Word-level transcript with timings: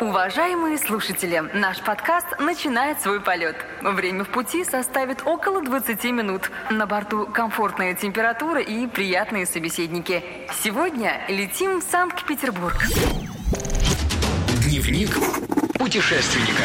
Уважаемые 0.00 0.76
слушатели, 0.76 1.42
наш 1.54 1.80
подкаст 1.80 2.26
начинает 2.38 3.00
свой 3.00 3.18
полет. 3.20 3.56
Время 3.80 4.24
в 4.24 4.28
пути 4.28 4.62
составит 4.62 5.22
около 5.24 5.62
20 5.62 6.04
минут. 6.04 6.50
На 6.70 6.86
борту 6.86 7.26
комфортная 7.26 7.94
температура 7.94 8.60
и 8.60 8.86
приятные 8.86 9.46
собеседники. 9.46 10.22
Сегодня 10.62 11.24
летим 11.28 11.80
в 11.80 11.82
Санкт-Петербург. 11.82 12.76
Дневник 14.64 15.16
путешественника. 15.78 16.64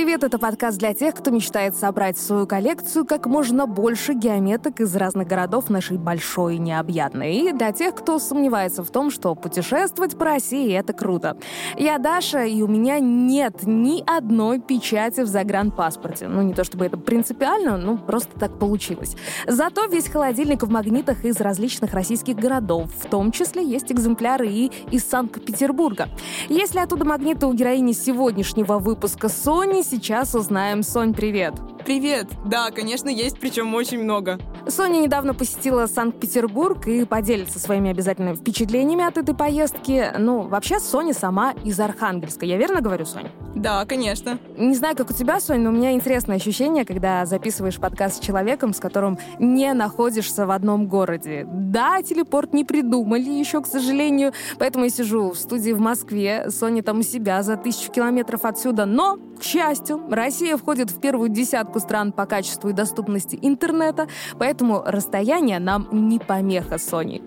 Привет, 0.00 0.24
это 0.24 0.38
подкаст 0.38 0.78
для 0.78 0.94
тех, 0.94 1.14
кто 1.14 1.30
мечтает 1.30 1.76
собрать 1.76 2.16
в 2.16 2.22
свою 2.22 2.46
коллекцию 2.46 3.04
как 3.04 3.26
можно 3.26 3.66
больше 3.66 4.14
геометок 4.14 4.80
из 4.80 4.96
разных 4.96 5.28
городов 5.28 5.68
нашей 5.68 5.98
большой 5.98 6.56
и 6.56 6.58
необъятной. 6.58 7.34
И 7.34 7.52
для 7.52 7.70
тех, 7.72 7.94
кто 7.94 8.18
сомневается 8.18 8.82
в 8.82 8.90
том, 8.90 9.10
что 9.10 9.34
путешествовать 9.34 10.16
по 10.16 10.24
России— 10.24 10.72
это 10.74 10.94
круто. 10.94 11.36
Я 11.76 11.98
Даша, 11.98 12.44
и 12.44 12.62
у 12.62 12.66
меня 12.66 12.98
нет 12.98 13.66
ни 13.66 14.02
одной 14.06 14.58
печати 14.58 15.20
в 15.20 15.26
загранпаспорте. 15.26 16.28
Ну, 16.28 16.40
не 16.40 16.54
то 16.54 16.64
чтобы 16.64 16.86
это 16.86 16.96
принципиально, 16.96 17.76
ну, 17.76 17.98
просто 17.98 18.40
так 18.40 18.58
получилось. 18.58 19.16
Зато 19.46 19.84
весь 19.84 20.08
холодильник 20.08 20.62
в 20.62 20.70
магнитах 20.70 21.26
из 21.26 21.38
различных 21.42 21.92
российских 21.92 22.36
городов. 22.36 22.90
В 22.98 23.06
том 23.10 23.32
числе 23.32 23.62
есть 23.62 23.92
экземпляры 23.92 24.48
и 24.48 24.72
из 24.90 25.04
Санкт-Петербурга. 25.04 26.08
Если 26.48 26.78
оттуда 26.78 27.04
магниты 27.04 27.44
у 27.44 27.52
героини 27.52 27.92
сегодняшнего 27.92 28.78
выпуска 28.78 29.26
Sony, 29.26 29.89
сейчас 29.90 30.34
узнаем. 30.34 30.82
Сонь, 30.82 31.12
привет! 31.12 31.54
Привет! 31.84 32.28
Да, 32.44 32.70
конечно, 32.70 33.08
есть, 33.08 33.40
причем 33.40 33.74
очень 33.74 34.02
много. 34.02 34.38
Соня 34.68 35.00
недавно 35.00 35.34
посетила 35.34 35.86
Санкт-Петербург 35.86 36.86
и 36.86 37.04
поделится 37.04 37.58
своими 37.58 37.90
обязательными 37.90 38.36
впечатлениями 38.36 39.04
от 39.04 39.18
этой 39.18 39.34
поездки. 39.34 40.12
Ну, 40.16 40.42
вообще, 40.42 40.78
Соня 40.78 41.12
сама 41.12 41.52
из 41.64 41.80
Архангельска. 41.80 42.46
Я 42.46 42.56
верно 42.56 42.80
говорю, 42.80 43.04
Соня? 43.04 43.30
Да, 43.60 43.84
конечно. 43.84 44.38
Не 44.56 44.74
знаю, 44.74 44.96
как 44.96 45.10
у 45.10 45.12
тебя, 45.12 45.38
Соня, 45.38 45.64
но 45.64 45.68
у 45.70 45.72
меня 45.74 45.92
интересное 45.92 46.36
ощущение, 46.36 46.86
когда 46.86 47.26
записываешь 47.26 47.76
подкаст 47.76 48.16
с 48.16 48.26
человеком, 48.26 48.72
с 48.72 48.80
которым 48.80 49.18
не 49.38 49.74
находишься 49.74 50.46
в 50.46 50.50
одном 50.50 50.86
городе. 50.86 51.46
Да, 51.46 52.02
телепорт 52.02 52.54
не 52.54 52.64
придумали 52.64 53.28
еще, 53.28 53.60
к 53.60 53.66
сожалению, 53.66 54.32
поэтому 54.58 54.86
я 54.86 54.90
сижу 54.90 55.32
в 55.32 55.36
студии 55.36 55.72
в 55.72 55.78
Москве, 55.78 56.50
Соня 56.50 56.82
там 56.82 57.00
у 57.00 57.02
себя 57.02 57.42
за 57.42 57.58
тысячу 57.58 57.92
километров 57.92 58.46
отсюда, 58.46 58.86
но, 58.86 59.18
к 59.38 59.42
счастью, 59.42 60.00
Россия 60.10 60.56
входит 60.56 60.90
в 60.90 60.98
первую 60.98 61.28
десятку 61.28 61.80
стран 61.80 62.12
по 62.12 62.24
качеству 62.24 62.70
и 62.70 62.72
доступности 62.72 63.38
интернета, 63.42 64.08
поэтому 64.38 64.82
расстояние 64.86 65.58
нам 65.58 65.86
не 65.92 66.18
помеха, 66.18 66.78
Соней. 66.78 67.22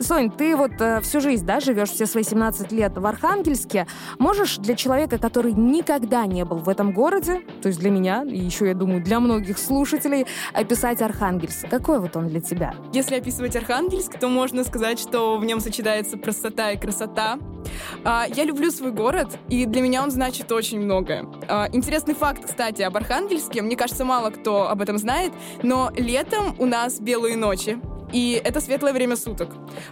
Сонь, 0.00 0.32
ты 0.32 0.56
вот 0.56 0.72
э, 0.80 1.00
всю 1.02 1.20
жизнь, 1.20 1.46
да, 1.46 1.60
живешь 1.60 1.90
все 1.90 2.06
свои 2.06 2.24
17 2.24 2.72
лет 2.72 2.98
в 2.98 3.06
Архангельске. 3.06 3.86
Можешь 4.18 4.56
для 4.56 4.74
человека, 4.74 5.18
который 5.18 5.52
никогда 5.76 6.26
не 6.26 6.44
был 6.44 6.58
в 6.58 6.68
этом 6.68 6.92
городе, 6.92 7.42
то 7.62 7.68
есть 7.68 7.80
для 7.80 7.90
меня, 7.90 8.24
и 8.24 8.38
еще, 8.38 8.66
я 8.66 8.74
думаю, 8.74 9.02
для 9.02 9.20
многих 9.20 9.58
слушателей, 9.58 10.26
описать 10.52 11.02
Архангельск? 11.02 11.68
Какой 11.68 12.00
вот 12.00 12.16
он 12.16 12.28
для 12.28 12.40
тебя? 12.40 12.74
Если 12.92 13.14
описывать 13.16 13.56
Архангельск, 13.56 14.18
то 14.18 14.28
можно 14.28 14.64
сказать, 14.64 14.98
что 14.98 15.36
в 15.38 15.44
нем 15.44 15.60
сочетается 15.60 16.16
простота 16.16 16.72
и 16.72 16.78
красота. 16.78 17.38
А, 18.04 18.26
я 18.34 18.44
люблю 18.44 18.70
свой 18.70 18.92
город, 18.92 19.38
и 19.48 19.66
для 19.66 19.82
меня 19.82 20.02
он 20.02 20.10
значит 20.10 20.50
очень 20.52 20.80
многое. 20.80 21.26
А, 21.48 21.68
интересный 21.72 22.14
факт, 22.14 22.44
кстати, 22.44 22.82
об 22.82 22.96
Архангельске. 22.96 23.62
Мне 23.62 23.76
кажется, 23.76 24.04
мало 24.04 24.30
кто 24.30 24.68
об 24.68 24.80
этом 24.80 24.98
знает, 24.98 25.32
но 25.62 25.90
летом 25.96 26.54
у 26.58 26.66
нас 26.66 27.00
белые 27.00 27.36
ночи. 27.36 27.78
И 28.16 28.40
это 28.42 28.62
светлое 28.62 28.94
время 28.94 29.14
суток. 29.14 29.50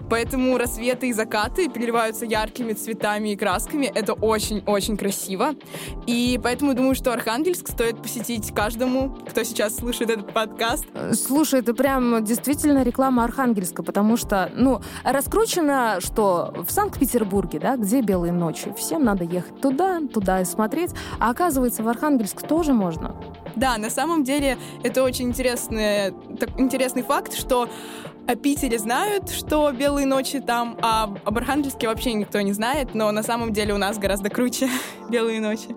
Поэтому 0.08 0.56
рассветы 0.56 1.10
и 1.10 1.12
закаты 1.12 1.68
переливаются 1.68 2.24
яркими 2.24 2.72
цветами 2.72 3.32
и 3.32 3.36
красками. 3.36 3.84
Это 3.94 4.14
очень-очень 4.14 4.96
красиво. 4.96 5.54
И 6.06 6.40
поэтому 6.42 6.72
думаю, 6.72 6.94
что 6.94 7.12
Архангельск 7.12 7.68
стоит 7.68 8.00
посетить 8.00 8.54
каждому, 8.54 9.14
кто 9.28 9.44
сейчас 9.44 9.76
слушает 9.76 10.08
этот 10.08 10.32
подкаст. 10.32 10.86
Слушай, 11.12 11.60
это 11.60 11.74
прям 11.74 12.24
действительно 12.24 12.82
реклама 12.82 13.24
Архангельска, 13.24 13.82
потому 13.82 14.16
что, 14.16 14.50
ну, 14.54 14.80
раскручено, 15.04 15.98
что 16.00 16.64
в 16.66 16.72
Санкт-Петербурге, 16.72 17.58
да, 17.58 17.76
где 17.76 18.00
белые 18.00 18.32
ночи, 18.32 18.72
всем 18.74 19.04
надо 19.04 19.24
ехать 19.24 19.60
туда, 19.60 20.00
туда 20.00 20.40
и 20.40 20.46
смотреть, 20.46 20.92
а 21.18 21.28
оказывается, 21.28 21.82
в 21.82 21.88
Архангельск 21.88 22.40
тоже 22.48 22.72
можно. 22.72 23.14
Да, 23.54 23.76
на 23.76 23.90
самом 23.90 24.24
деле 24.24 24.56
это 24.82 25.02
очень 25.04 25.26
интересный, 25.28 26.12
так, 26.40 26.58
интересный 26.58 27.02
факт, 27.02 27.34
что 27.34 27.68
о 28.26 28.36
Питере 28.36 28.78
знают, 28.78 29.30
что 29.30 29.70
белые 29.72 30.06
ночи 30.06 30.40
там, 30.40 30.78
а 30.80 31.04
об 31.24 31.36
Архангельске 31.36 31.88
вообще 31.88 32.14
никто 32.14 32.40
не 32.40 32.52
знает, 32.52 32.94
но 32.94 33.10
на 33.12 33.22
самом 33.22 33.52
деле 33.52 33.74
у 33.74 33.78
нас 33.78 33.98
гораздо 33.98 34.30
круче 34.30 34.68
белые 35.10 35.40
ночи. 35.40 35.76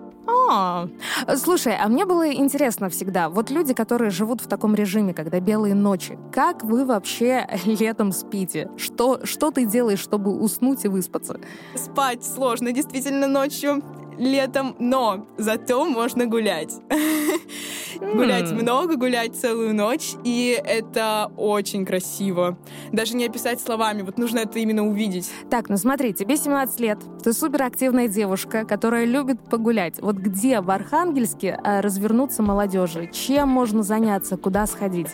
А, 0.50 0.88
слушай, 1.36 1.74
а 1.76 1.88
мне 1.88 2.06
было 2.06 2.32
интересно 2.32 2.88
всегда, 2.88 3.28
вот 3.28 3.50
люди, 3.50 3.74
которые 3.74 4.10
живут 4.10 4.40
в 4.40 4.46
таком 4.46 4.74
режиме, 4.74 5.12
когда 5.12 5.40
белые 5.40 5.74
ночи, 5.74 6.18
как 6.32 6.64
вы 6.64 6.84
вообще 6.84 7.46
летом 7.64 8.12
спите? 8.12 8.70
Что, 8.76 9.24
что 9.24 9.50
ты 9.50 9.66
делаешь, 9.66 10.00
чтобы 10.00 10.38
уснуть 10.38 10.84
и 10.84 10.88
выспаться? 10.88 11.40
Спать 11.74 12.24
сложно, 12.24 12.72
действительно, 12.72 13.26
ночью 13.26 13.82
летом, 14.18 14.74
но 14.78 15.26
зато 15.36 15.84
можно 15.84 16.26
гулять. 16.26 16.74
Гулять 18.00 18.52
много, 18.52 18.96
гулять 18.96 19.36
целую 19.36 19.74
ночь, 19.74 20.12
и 20.24 20.60
это 20.64 21.30
очень 21.36 21.84
красиво. 21.84 22.58
Даже 22.92 23.16
не 23.16 23.26
описать 23.26 23.60
словами, 23.60 24.02
вот 24.02 24.18
нужно 24.18 24.40
это 24.40 24.58
именно 24.58 24.86
увидеть. 24.86 25.30
Так, 25.50 25.68
ну 25.68 25.76
смотри, 25.76 26.12
тебе 26.12 26.36
17 26.36 26.80
лет, 26.80 26.98
ты 27.22 27.32
суперактивная 27.32 28.08
девушка, 28.08 28.64
которая 28.64 29.04
любит 29.04 29.42
погулять. 29.48 30.00
Вот 30.00 30.16
где 30.16 30.60
в 30.60 30.70
Архангельске 30.70 31.58
а, 31.62 31.82
развернуться 31.82 32.42
молодежи? 32.42 33.10
Чем 33.12 33.48
можно 33.48 33.82
заняться, 33.82 34.36
куда 34.36 34.66
сходить? 34.66 35.08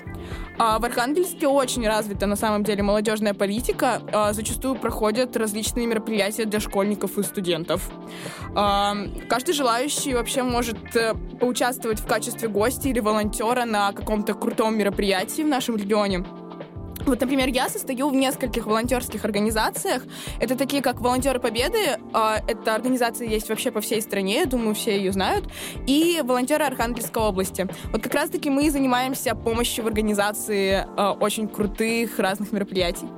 А 0.58 0.78
в 0.78 0.84
Архангельске 0.84 1.48
очень 1.48 1.86
развита 1.86 2.26
на 2.26 2.36
самом 2.36 2.62
деле 2.64 2.82
молодежная 2.82 3.34
политика. 3.34 4.00
А, 4.12 4.32
зачастую 4.32 4.76
проходят 4.76 5.36
различные 5.36 5.86
мероприятия 5.86 6.44
для 6.44 6.60
школьников 6.60 7.19
и 7.19 7.22
студентов. 7.22 7.91
А, 8.54 8.94
каждый 9.28 9.54
желающий 9.54 10.14
вообще 10.14 10.42
может 10.42 10.94
э, 10.94 11.14
поучаствовать 11.41 12.03
в 12.04 12.06
качестве 12.06 12.48
гостя 12.48 12.91
или 12.91 13.00
волонтера 13.00 13.65
на 13.65 13.92
каком-то 13.92 14.34
крутом 14.34 14.76
мероприятии 14.76 15.42
в 15.42 15.48
нашем 15.48 15.76
регионе. 15.76 16.25
Вот, 17.06 17.20
например, 17.20 17.48
я 17.48 17.69
состою 17.69 18.09
в 18.09 18.15
нескольких 18.15 18.66
волонтерских 18.66 19.25
организациях. 19.25 20.03
Это 20.41 20.56
такие, 20.56 20.82
как 20.82 21.00
Волонтеры 21.00 21.38
Победы. 21.38 21.98
А, 22.12 22.38
эта 22.48 22.75
организация 22.75 23.28
есть 23.28 23.48
вообще 23.48 23.70
по 23.70 23.81
всей 23.81 24.00
стране, 24.00 24.41
я 24.41 24.47
думаю, 24.47 24.75
все 24.75 24.97
ее 24.97 25.12
знают. 25.12 25.47
И 25.87 26.22
Волонтеры 26.25 26.65
Архангельской 26.65 27.22
области. 27.22 27.66
Вот 27.92 28.03
как 28.03 28.15
раз-таки 28.15 28.48
мы 28.48 28.71
занимаемся 28.71 29.34
помощью 29.34 29.84
в 29.84 29.86
организации 29.86 30.86
а, 30.97 31.12
очень 31.12 31.48
крутых 31.48 32.19
разных 32.19 32.53
мероприятий. 32.53 33.09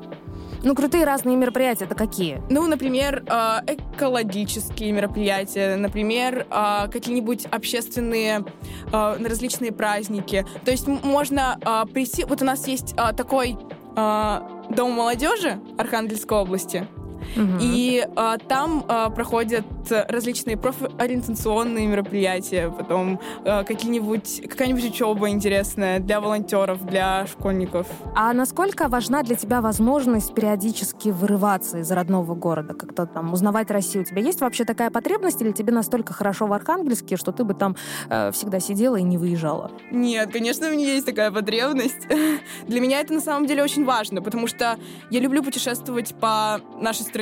Ну, 0.62 0.74
крутые 0.74 1.04
разные 1.04 1.36
мероприятия 1.36 1.84
это 1.84 1.94
какие? 1.94 2.42
Ну, 2.50 2.66
например, 2.66 3.24
э, 3.28 3.74
экологические 3.94 4.92
мероприятия, 4.92 5.76
например, 5.76 6.46
э, 6.50 6.88
какие-нибудь 6.90 7.46
общественные 7.46 8.44
э, 8.92 9.16
различные 9.24 9.72
праздники. 9.72 10.46
То 10.64 10.70
есть 10.70 10.86
можно 10.86 11.58
прийти... 11.92 12.24
Вот 12.24 12.42
у 12.42 12.44
нас 12.44 12.66
есть 12.66 12.94
такой 13.16 13.56
дом 13.94 14.92
молодежи 14.92 15.58
Архангельской 15.78 16.38
области. 16.38 16.86
Угу. 17.34 17.59
И 17.60 18.06
а, 18.16 18.38
там 18.38 18.84
а, 18.88 19.10
проходят 19.10 19.64
различные 19.91 20.56
профориентационные 20.56 21.87
мероприятия, 21.87 22.70
потом 22.70 23.20
а, 23.44 23.64
какие-нибудь, 23.64 24.42
какая-нибудь 24.48 24.84
учеба 24.84 25.28
интересная 25.28 26.00
для 26.00 26.20
волонтеров, 26.20 26.84
для 26.86 27.26
школьников. 27.26 27.86
А 28.15 28.32
насколько 28.32 28.88
важна 28.88 29.22
для 29.22 29.36
тебя 29.36 29.60
возможность 29.60 30.34
периодически 30.34 31.09
вырываться 31.09 31.78
из 31.78 31.91
родного 31.91 32.34
города, 32.34 32.74
как-то 32.74 33.06
там 33.06 33.33
узнавать 33.33 33.71
Россию? 33.71 34.04
У 34.04 34.06
тебя 34.06 34.22
есть 34.22 34.41
вообще 34.41 34.65
такая 34.65 34.91
потребность 34.91 35.41
или 35.42 35.53
тебе 35.53 35.72
настолько 35.72 36.12
хорошо 36.12 36.47
в 36.47 36.53
Архангельске, 36.53 37.16
что 37.16 37.33
ты 37.33 37.45
бы 37.45 37.54
там 37.54 37.77
э, 38.09 38.30
всегда 38.33 38.60
сидела 38.60 38.97
и 38.97 39.03
не 39.03 39.18
выезжала? 39.18 39.71
Нет, 39.91 40.30
конечно, 40.33 40.68
у 40.68 40.71
меня 40.71 40.95
есть 40.95 41.06
такая 41.06 41.30
потребность. 41.30 42.09
Для 42.66 42.80
меня 42.80 43.00
это 43.00 43.12
на 43.12 43.21
самом 43.21 43.47
деле 43.47 43.62
очень 43.62 43.84
важно, 43.84 44.22
потому 44.22 44.47
что 44.47 44.77
я 45.10 45.21
люблю 45.21 45.42
путешествовать 45.42 46.15
по 46.15 46.60
нашей 46.80 47.03
стране. 47.03 47.16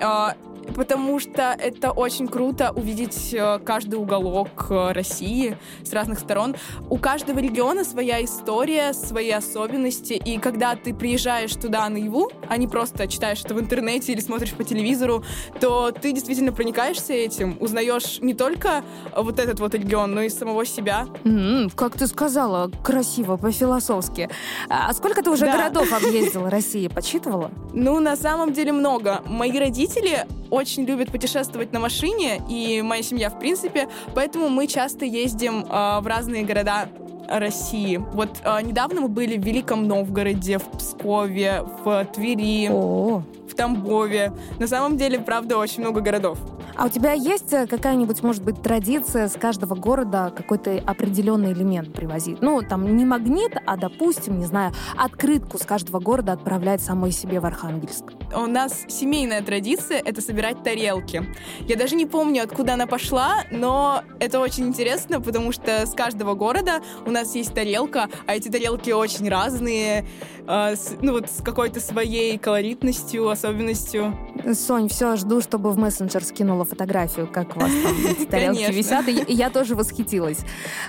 А, 0.00 0.34
потому 0.74 1.18
что 1.18 1.56
это 1.58 1.90
очень 1.90 2.28
круто 2.28 2.72
увидеть 2.74 3.34
э, 3.34 3.58
каждый 3.64 3.96
уголок 3.96 4.66
э, 4.70 4.92
России 4.92 5.56
с 5.84 5.92
разных 5.92 6.18
сторон. 6.18 6.54
У 6.90 6.98
каждого 6.98 7.38
региона 7.38 7.84
своя 7.84 8.24
история, 8.24 8.92
свои 8.92 9.30
особенности, 9.30 10.14
и 10.14 10.38
когда 10.38 10.74
ты 10.74 10.94
приезжаешь 10.94 11.54
туда 11.54 11.88
наяву, 11.88 12.30
а 12.48 12.56
не 12.56 12.68
просто 12.68 13.06
читаешь 13.06 13.42
это 13.44 13.54
в 13.54 13.60
интернете 13.60 14.12
или 14.12 14.20
смотришь 14.20 14.52
по 14.52 14.64
телевизору, 14.64 15.24
то 15.60 15.90
ты 15.92 16.12
действительно 16.12 16.52
проникаешься 16.52 17.12
этим, 17.12 17.56
узнаешь 17.60 18.20
не 18.20 18.34
только 18.34 18.84
вот 19.16 19.38
этот 19.38 19.60
вот 19.60 19.74
регион, 19.74 20.14
но 20.14 20.22
и 20.22 20.28
самого 20.28 20.64
себя. 20.64 21.06
Mm, 21.24 21.72
как 21.74 21.96
ты 21.96 22.06
сказала, 22.06 22.70
красиво, 22.82 23.36
по-философски. 23.36 24.28
А 24.68 24.92
сколько 24.92 25.22
ты 25.22 25.30
уже 25.30 25.46
да. 25.46 25.56
городов 25.56 25.92
объездила 25.92 26.50
России, 26.50 26.88
подсчитывала? 26.94 27.50
Ну, 27.72 28.00
на 28.00 28.16
самом 28.16 28.52
деле 28.52 28.72
много. 28.72 29.22
Мои 29.26 29.58
родители 29.58 30.26
очень 30.52 30.84
любят 30.84 31.10
путешествовать 31.10 31.72
на 31.72 31.80
машине, 31.80 32.42
и 32.48 32.82
моя 32.82 33.02
семья 33.02 33.30
в 33.30 33.38
принципе, 33.38 33.88
поэтому 34.14 34.50
мы 34.50 34.66
часто 34.66 35.06
ездим 35.06 35.64
э, 35.64 36.00
в 36.00 36.06
разные 36.06 36.44
города 36.44 36.88
России. 37.26 37.96
Вот 38.12 38.42
э, 38.44 38.60
недавно 38.62 39.00
мы 39.00 39.08
были 39.08 39.38
в 39.38 39.44
Великом 39.44 39.88
Новгороде, 39.88 40.58
в 40.58 40.64
Пскове, 40.72 41.64
в 41.82 42.04
Твери, 42.14 42.68
О, 42.70 43.22
в 43.48 43.54
Тамбове. 43.54 44.32
На 44.58 44.66
самом 44.66 44.98
деле, 44.98 45.18
правда, 45.20 45.56
очень 45.56 45.80
много 45.80 46.02
городов. 46.02 46.38
А 46.74 46.86
у 46.86 46.88
тебя 46.88 47.12
есть 47.12 47.52
э, 47.52 47.66
какая-нибудь, 47.66 48.22
может 48.22 48.42
быть, 48.42 48.62
традиция 48.62 49.28
с 49.28 49.32
каждого 49.32 49.74
города 49.74 50.32
какой-то 50.34 50.82
определенный 50.86 51.52
элемент 51.52 51.92
привозить? 51.92 52.40
Ну, 52.40 52.62
там 52.62 52.96
не 52.96 53.04
магнит, 53.04 53.52
а, 53.66 53.76
допустим, 53.76 54.38
не 54.38 54.46
знаю, 54.46 54.72
открытку 54.96 55.58
с 55.58 55.66
каждого 55.66 56.00
города 56.00 56.32
отправлять 56.32 56.80
самой 56.80 57.12
себе 57.12 57.40
в 57.40 57.46
Архангельск. 57.46 58.04
У 58.34 58.46
нас 58.46 58.84
семейная 58.88 59.42
традиция— 59.42 60.00
это 60.04 60.22
собирать 60.22 60.62
тарелки. 60.62 61.26
Я 61.68 61.76
даже 61.76 61.94
не 61.94 62.06
помню, 62.06 62.42
откуда 62.42 62.74
она 62.74 62.86
пошла, 62.86 63.44
но 63.50 64.02
это 64.18 64.40
очень 64.40 64.66
интересно, 64.66 65.20
потому 65.20 65.52
что 65.52 65.86
с 65.86 65.94
каждого 65.94 66.34
города 66.34 66.80
у 67.04 67.10
нас 67.10 67.34
есть 67.34 67.52
тарелка, 67.52 68.08
а 68.26 68.34
эти 68.34 68.48
тарелки 68.48 68.90
очень 68.90 69.28
разные, 69.28 70.06
э, 70.46 70.74
ну 71.02 71.12
вот 71.12 71.28
с 71.30 71.42
какой-то 71.42 71.80
своей 71.80 72.38
колоритностью, 72.38 73.28
особенностью. 73.28 74.16
Сонь, 74.54 74.88
все, 74.88 75.16
жду, 75.16 75.40
чтобы 75.40 75.70
в 75.70 75.78
мессенджер 75.78 76.24
скинула 76.24 76.64
фотографию, 76.64 77.28
как 77.32 77.56
у 77.56 77.60
вас 77.60 77.70
там 77.70 78.26
тарелки 78.30 78.70
висят, 78.72 79.08
и, 79.08 79.24
я 79.32 79.50
тоже 79.50 79.74
восхитилась. 79.74 80.38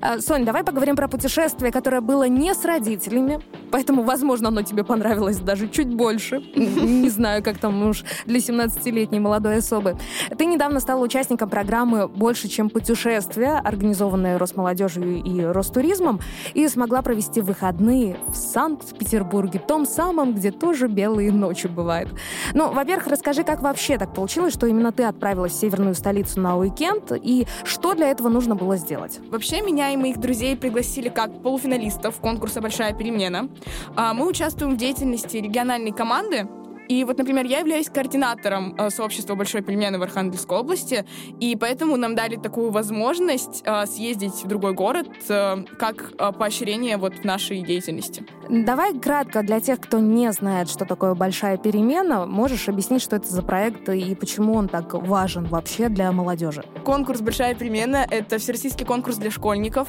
А, 0.02 0.20
Сонь, 0.20 0.46
давай 0.46 0.64
поговорим 0.64 0.96
про 0.96 1.08
путешествие, 1.08 1.72
которое 1.72 2.02
было 2.02 2.28
не 2.28 2.54
с 2.54 2.66
родителями, 2.66 3.42
поэтому, 3.72 4.04
возможно, 4.04 4.50
оно 4.50 4.64
тебе 4.64 4.84
понравилось 4.84 5.38
даже 5.38 5.70
чуть 5.70 5.88
больше. 5.88 6.40
Не 6.56 7.10
знаю, 7.10 7.44
как 7.44 7.58
там 7.58 7.88
уж 7.88 8.04
для 8.26 8.40
17-летней 8.40 9.20
молодой 9.20 9.58
особы. 9.58 9.98
Ты 10.38 10.46
недавно 10.46 10.80
стала 10.80 11.04
участником 11.04 11.50
программы 11.50 12.08
«Больше, 12.08 12.48
чем 12.48 12.70
путешествия», 12.70 13.62
организованной 13.64 14.38
Росмолодежью 14.38 15.24
и 15.24 15.42
Ростуризмом, 15.42 16.20
и 16.54 16.68
смогла 16.68 17.02
провести 17.02 17.42
выходные 17.42 18.18
в 18.28 18.36
Санкт-Петербурге, 18.36 19.60
том 19.60 19.86
самом, 19.86 20.34
где 20.34 20.52
тоже 20.52 20.88
белые 20.88 21.32
ночи 21.32 21.68
бывают. 21.68 22.10
Ну, 22.54 22.72
во-первых, 22.72 23.08
расскажи, 23.08 23.43
как 23.44 23.62
вообще 23.62 23.98
так 23.98 24.14
получилось, 24.14 24.54
что 24.54 24.68
именно 24.68 24.92
ты 24.92 25.04
отправилась 25.04 25.54
в 25.54 25.60
северную 25.60 25.96
столицу 25.96 26.40
на 26.40 26.58
уикенд, 26.58 27.12
и 27.16 27.48
что 27.64 27.94
для 27.94 28.10
этого 28.10 28.30
нужно 28.30 28.56
было 28.56 28.78
сделать? 28.78 29.20
Вообще, 29.30 29.62
меня 29.62 29.92
и 29.92 29.98
моих 29.98 30.20
друзей 30.20 30.56
пригласили 30.56 31.10
как 31.10 31.42
полуфиналистов 31.42 32.18
конкурса 32.18 32.62
«Большая 32.62 32.94
перемена». 32.94 33.50
А, 33.96 34.14
Мы 34.14 34.28
участвуем 34.28 34.76
в 34.76 34.78
деятельности 34.78 35.38
региональной 35.38 35.92
команды, 35.92 36.48
и 36.88 37.04
вот, 37.04 37.18
например, 37.18 37.46
я 37.46 37.60
являюсь 37.60 37.90
координатором 37.90 38.76
э, 38.78 38.90
сообщества 38.90 39.36
Большой 39.36 39.62
перемены 39.62 40.00
в 40.00 40.04
Архангельской 40.04 40.58
области, 40.58 41.06
и 41.40 41.56
поэтому 41.56 41.98
нам 41.98 42.16
дали 42.16 42.36
такую 42.36 42.72
возможность 42.72 43.64
э, 43.66 43.86
съездить 43.86 44.44
в 44.44 44.48
другой 44.48 44.74
город 44.74 45.10
э, 45.30 45.64
как 45.78 46.16
поощрение 46.38 46.98
вот 46.98 47.24
нашей 47.24 47.62
деятельности. 47.62 48.26
Давай 48.50 48.98
кратко 49.00 49.42
для 49.42 49.60
тех, 49.60 49.80
кто 49.80 50.00
не 50.00 50.32
знает, 50.32 50.70
что 50.70 50.86
такое 50.86 51.16
большая 51.16 51.58
перемена, 51.58 52.26
можешь 52.26 52.68
объяснить, 52.68 53.02
что 53.02 53.16
это 53.16 53.28
за 53.28 53.42
проект 53.42 53.88
и 53.90 54.16
почему 54.16 54.56
он 54.56 54.68
так 54.68 54.94
важен 54.94 55.46
вообще 55.46 55.90
для 55.90 56.12
молодежи? 56.12 56.64
Конкурс 56.84 57.22
«Большая 57.22 57.56
перемена»— 57.56 58.06
это 58.10 58.38
всероссийский 58.38 58.86
конкурс 58.86 59.18
для 59.18 59.32
школьников, 59.32 59.88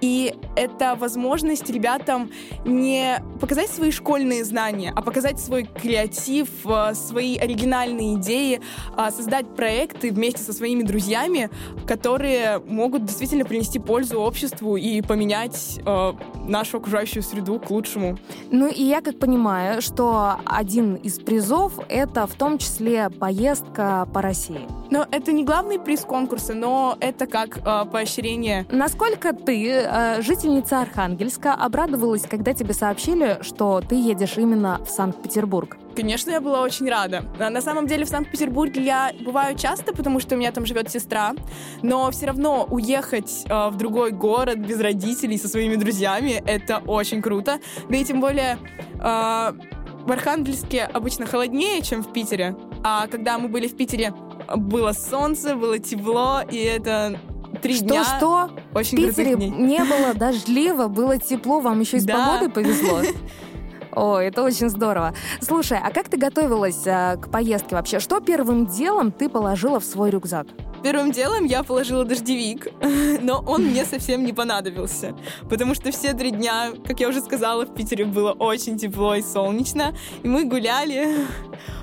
и 0.00 0.34
это 0.54 0.94
возможность 0.94 1.68
ребятам 1.68 2.30
не 2.64 3.22
показать 3.40 3.70
свои 3.70 3.90
школьные 3.90 4.44
знания, 4.44 4.92
а 4.94 5.02
показать 5.02 5.40
свой 5.40 5.64
креатив, 5.64 6.35
э, 6.42 6.94
свои 6.94 7.36
оригинальные 7.36 8.16
идеи, 8.16 8.60
а, 8.96 9.10
создать 9.10 9.46
проекты 9.54 10.10
вместе 10.10 10.42
со 10.42 10.52
своими 10.52 10.82
друзьями, 10.82 11.50
которые 11.86 12.58
могут 12.66 13.04
действительно 13.04 13.44
принести 13.44 13.78
пользу 13.78 14.20
обществу 14.20 14.76
и 14.76 15.00
поменять 15.02 15.80
э, 15.84 16.12
нашу 16.46 16.78
окружающую 16.78 17.22
среду 17.22 17.58
к 17.58 17.70
лучшему. 17.70 18.18
Ну 18.50 18.68
и 18.68 18.82
я 18.82 19.00
как 19.00 19.18
понимаю, 19.18 19.82
что 19.82 20.36
один 20.44 20.96
из 20.96 21.18
призов— 21.18 21.78
это 21.88 22.26
в 22.26 22.34
том 22.34 22.58
числе 22.58 23.10
поездка 23.10 24.08
по 24.12 24.22
России. 24.22 24.66
Но 24.90 25.06
это 25.10 25.32
не 25.32 25.44
главный 25.44 25.78
приз 25.78 26.00
конкурса, 26.00 26.54
но 26.54 26.96
это 27.00 27.26
как 27.26 27.58
э, 27.58 27.84
поощрение 27.90 28.66
Насколько 28.70 29.32
ты, 29.32 29.70
э, 29.70 30.22
жительница 30.22 30.80
Архангельска, 30.80 31.54
обрадовалась, 31.54 32.22
когда 32.22 32.52
тебе 32.52 32.74
сообщили, 32.74 33.38
что 33.42 33.80
ты 33.80 33.94
едешь 33.94 34.36
именно 34.36 34.80
в 34.84 34.90
Санкт-Петербург? 34.90 35.76
Конечно, 35.96 36.30
я 36.30 36.40
была 36.40 36.60
очень 36.60 36.88
рада. 36.88 37.24
А 37.40 37.50
На 37.50 37.60
самом 37.62 37.86
деле 37.86 38.04
в 38.04 38.08
Санкт-Петербурге 38.08 38.82
я 38.82 39.12
бываю 39.24 39.56
часто, 39.56 39.94
потому 39.94 40.20
что 40.20 40.34
у 40.34 40.38
меня 40.38 40.52
там 40.52 40.66
живет 40.66 40.90
сестра, 40.90 41.34
но 41.82 42.10
все 42.10 42.26
равно 42.26 42.66
уехать 42.70 43.44
э, 43.48 43.68
в 43.70 43.76
другой 43.76 44.10
город 44.10 44.58
без 44.58 44.78
родителей 44.80 45.38
со 45.38 45.48
своими 45.48 45.76
друзьями 45.76 46.42
это 46.46 46.78
очень 46.86 47.22
круто. 47.22 47.58
Да 47.88 47.96
и 47.96 48.04
тем 48.04 48.20
более 48.20 48.58
э, 48.94 48.98
в 49.00 50.12
Архангельске 50.12 50.82
обычно 50.84 51.26
холоднее, 51.26 51.82
чем 51.82 52.02
в 52.02 52.12
Питере. 52.12 52.56
А 52.84 53.06
когда 53.06 53.38
мы 53.38 53.48
были 53.48 53.66
в 53.66 53.76
Питере, 53.76 54.12
было 54.54 54.92
солнце, 54.92 55.56
было 55.56 55.78
тепло, 55.78 56.40
и 56.48 56.58
это 56.58 57.18
три 57.62 57.78
дня 57.80 58.04
Что-что? 58.04 58.50
В 58.72 58.90
Питере 58.90 59.34
не 59.34 59.82
было 59.82 60.14
дождливо, 60.14 60.88
было 60.88 61.18
тепло, 61.18 61.60
вам 61.60 61.80
еще 61.80 61.96
и 61.96 62.00
с 62.00 62.04
Да. 62.04 62.14
погодой 62.14 62.50
повезло. 62.50 63.00
Ой, 63.96 64.26
это 64.26 64.42
очень 64.42 64.68
здорово. 64.68 65.14
Слушай, 65.40 65.78
а 65.82 65.90
как 65.90 66.10
ты 66.10 66.18
готовилась 66.18 66.86
э, 66.86 67.16
к 67.16 67.30
поездке 67.30 67.76
вообще? 67.76 67.98
Что 67.98 68.20
первым 68.20 68.66
делом 68.66 69.10
ты 69.10 69.30
положила 69.30 69.80
в 69.80 69.86
свой 69.86 70.10
рюкзак? 70.10 70.46
Первым 70.82 71.12
делом 71.12 71.46
я 71.46 71.62
положила 71.62 72.04
дождевик, 72.04 72.68
но 73.22 73.42
он 73.46 73.64
мне 73.64 73.86
совсем 73.86 74.22
не 74.26 74.34
понадобился, 74.34 75.16
потому 75.48 75.74
что 75.74 75.90
все 75.92 76.12
три 76.12 76.30
дня, 76.30 76.72
как 76.86 77.00
я 77.00 77.08
уже 77.08 77.22
сказала, 77.22 77.64
в 77.64 77.74
Питере 77.74 78.04
было 78.04 78.32
очень 78.32 78.76
тепло 78.76 79.14
и 79.14 79.22
солнечно, 79.22 79.96
и 80.22 80.28
мы 80.28 80.44
гуляли, 80.44 81.26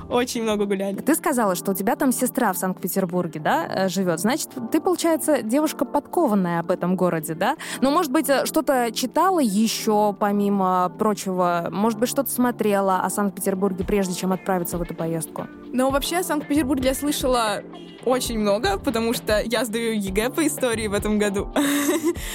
очень 0.10 0.44
много 0.44 0.66
гуляли. 0.66 0.98
Ты 0.98 1.16
сказала, 1.16 1.56
что 1.56 1.72
у 1.72 1.74
тебя 1.74 1.96
там 1.96 2.12
сестра 2.12 2.54
в 2.54 2.58
Санкт-Петербурге, 2.58 3.40
да, 3.40 3.66
э, 3.68 3.90
живет. 3.90 4.20
Значит, 4.20 4.50
ты, 4.72 4.80
получается, 4.82 5.42
девушка 5.42 5.86
подкованная 5.86 6.60
об 6.60 6.72
этом 6.72 6.96
городе, 6.96 7.34
да? 7.34 7.56
Но, 7.82 7.92
может 7.92 8.12
быть, 8.12 8.30
э, 8.30 8.46
что-то 8.46 8.92
читала 8.92 9.40
еще, 9.40 10.16
помимо 10.20 10.92
прочего? 10.98 11.70
Может 11.72 12.00
быть, 12.00 12.10
что-то 12.10 12.30
смотрела 12.30 13.02
о 13.02 13.10
Санкт-Петербурге, 13.10 13.84
прежде 13.84 14.14
чем 14.14 14.34
отправиться 14.34 14.78
в 14.78 14.82
эту 14.82 14.94
поездку? 14.94 15.48
Но 15.72 15.90
вообще 15.90 16.18
о 16.18 16.24
Санкт-Петербурге 16.24 16.90
я 16.90 16.96
слышала 16.96 17.62
очень 18.06 18.40
много, 18.40 18.78
потому 18.78 19.14
что 19.14 19.42
я 19.44 19.66
сдаю 19.66 19.94
ЕГЭ 19.94 20.30
по 20.30 20.46
истории 20.46 20.88
в 20.88 20.94
этом 20.94 21.20
году. 21.20 21.50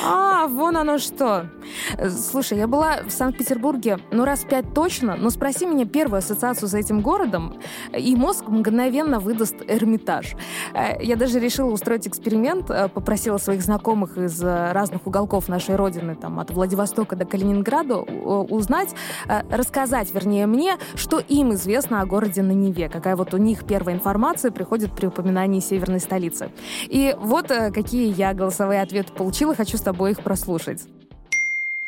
А, 0.05 0.47
вон 0.47 0.77
оно 0.77 0.99
что. 0.99 1.51
Слушай, 2.09 2.59
я 2.59 2.67
была 2.67 3.03
в 3.07 3.11
Санкт-Петербурге, 3.11 3.99
ну, 4.11 4.25
раз 4.25 4.45
пять 4.45 4.73
точно, 4.75 5.17
но 5.17 5.31
спроси 5.31 5.67
меня 5.67 5.87
первую 5.87 6.19
ассоциацию 6.19 6.69
с 6.69 6.75
этим 6.75 7.01
городом, 7.01 7.61
и 7.97 8.15
мозг 8.17 8.47
мгновенно 8.47 9.19
выдаст 9.19 9.57
Эрмитаж. 9.67 10.35
Э, 10.75 11.03
Я 11.03 11.17
даже 11.17 11.41
решила 11.41 11.71
устроить 11.71 12.07
эксперимент, 12.07 12.71
э, 12.71 12.89
попросила 12.89 13.39
своих 13.39 13.63
знакомых 13.63 14.17
из 14.17 14.43
э, 14.43 14.73
разных 14.73 15.07
уголков 15.07 15.49
нашей 15.49 15.77
родины, 15.77 16.15
там, 16.15 16.39
от 16.39 16.51
Владивостока 16.51 17.17
до 17.17 17.25
Калининграда, 17.25 17.97
узнать, 17.99 18.95
рассказать, 19.51 20.13
вернее, 20.15 20.47
мне, 20.47 20.77
что 20.95 21.19
им 21.19 21.55
известно 21.55 22.01
о 22.01 22.07
городе 22.07 22.43
на 22.43 22.53
Неве, 22.53 22.89
какая 22.89 23.17
вот 23.17 23.35
у 23.35 23.39
них 23.39 23.65
первая 23.65 23.97
информация 23.97 24.51
приходит 24.51 24.93
при 24.93 25.07
упоминании 25.07 25.58
северной 25.61 26.01
столицы. 26.01 26.51
И 26.83 27.15
вот 27.19 27.51
э, 27.51 27.71
какие 27.71 28.13
я 28.13 28.35
голосовые 28.35 28.83
ответы 28.83 29.13
получила, 29.13 29.55
хочу 29.55 29.77
с 29.77 29.83
тобой 29.83 30.13
их 30.13 30.23
прослушать. 30.23 30.83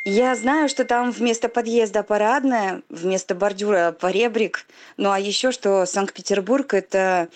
Я 0.05 0.35
знаю, 0.35 0.69
что 0.71 0.85
там 0.85 1.11
вместо 1.11 1.51
подъезда 1.51 2.03
парадная, 2.03 2.83
вместо 2.89 3.35
бордюра 3.35 3.93
поребрик. 3.93 4.67
Ну 4.97 5.11
а 5.11 5.21
еще 5.21 5.53
что 5.53 5.85
Санкт-Петербург 5.85 6.73
это 6.73 7.29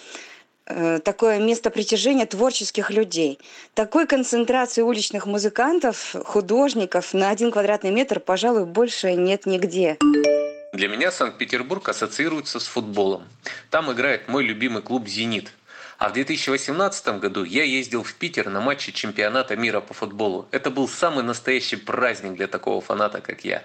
э, 0.66 0.98
такое 1.04 1.40
место 1.40 1.68
притяжения 1.68 2.24
творческих 2.24 2.90
людей. 2.90 3.38
Такой 3.74 4.06
концентрации 4.06 4.80
уличных 4.80 5.26
музыкантов, 5.26 6.16
художников 6.24 7.12
на 7.12 7.28
один 7.28 7.50
квадратный 7.50 7.90
метр, 7.90 8.18
пожалуй, 8.18 8.64
больше 8.64 9.12
нет 9.12 9.44
нигде. 9.44 9.98
Для 10.72 10.88
меня 10.88 11.12
Санкт-Петербург 11.12 11.86
ассоциируется 11.88 12.58
с 12.58 12.66
футболом. 12.66 13.24
Там 13.70 13.92
играет 13.92 14.26
мой 14.26 14.42
любимый 14.42 14.82
клуб 14.82 15.06
«Зенит». 15.06 15.52
А 16.04 16.10
в 16.10 16.12
2018 16.12 17.18
году 17.18 17.44
я 17.44 17.64
ездил 17.64 18.02
в 18.02 18.12
Питер 18.16 18.50
на 18.50 18.60
матче 18.60 18.92
чемпионата 18.92 19.56
мира 19.56 19.80
по 19.80 19.94
футболу. 19.94 20.46
Это 20.50 20.70
был 20.70 20.86
самый 20.86 21.24
настоящий 21.24 21.76
праздник 21.76 22.34
для 22.34 22.46
такого 22.46 22.82
фаната, 22.82 23.22
как 23.22 23.42
я. 23.42 23.62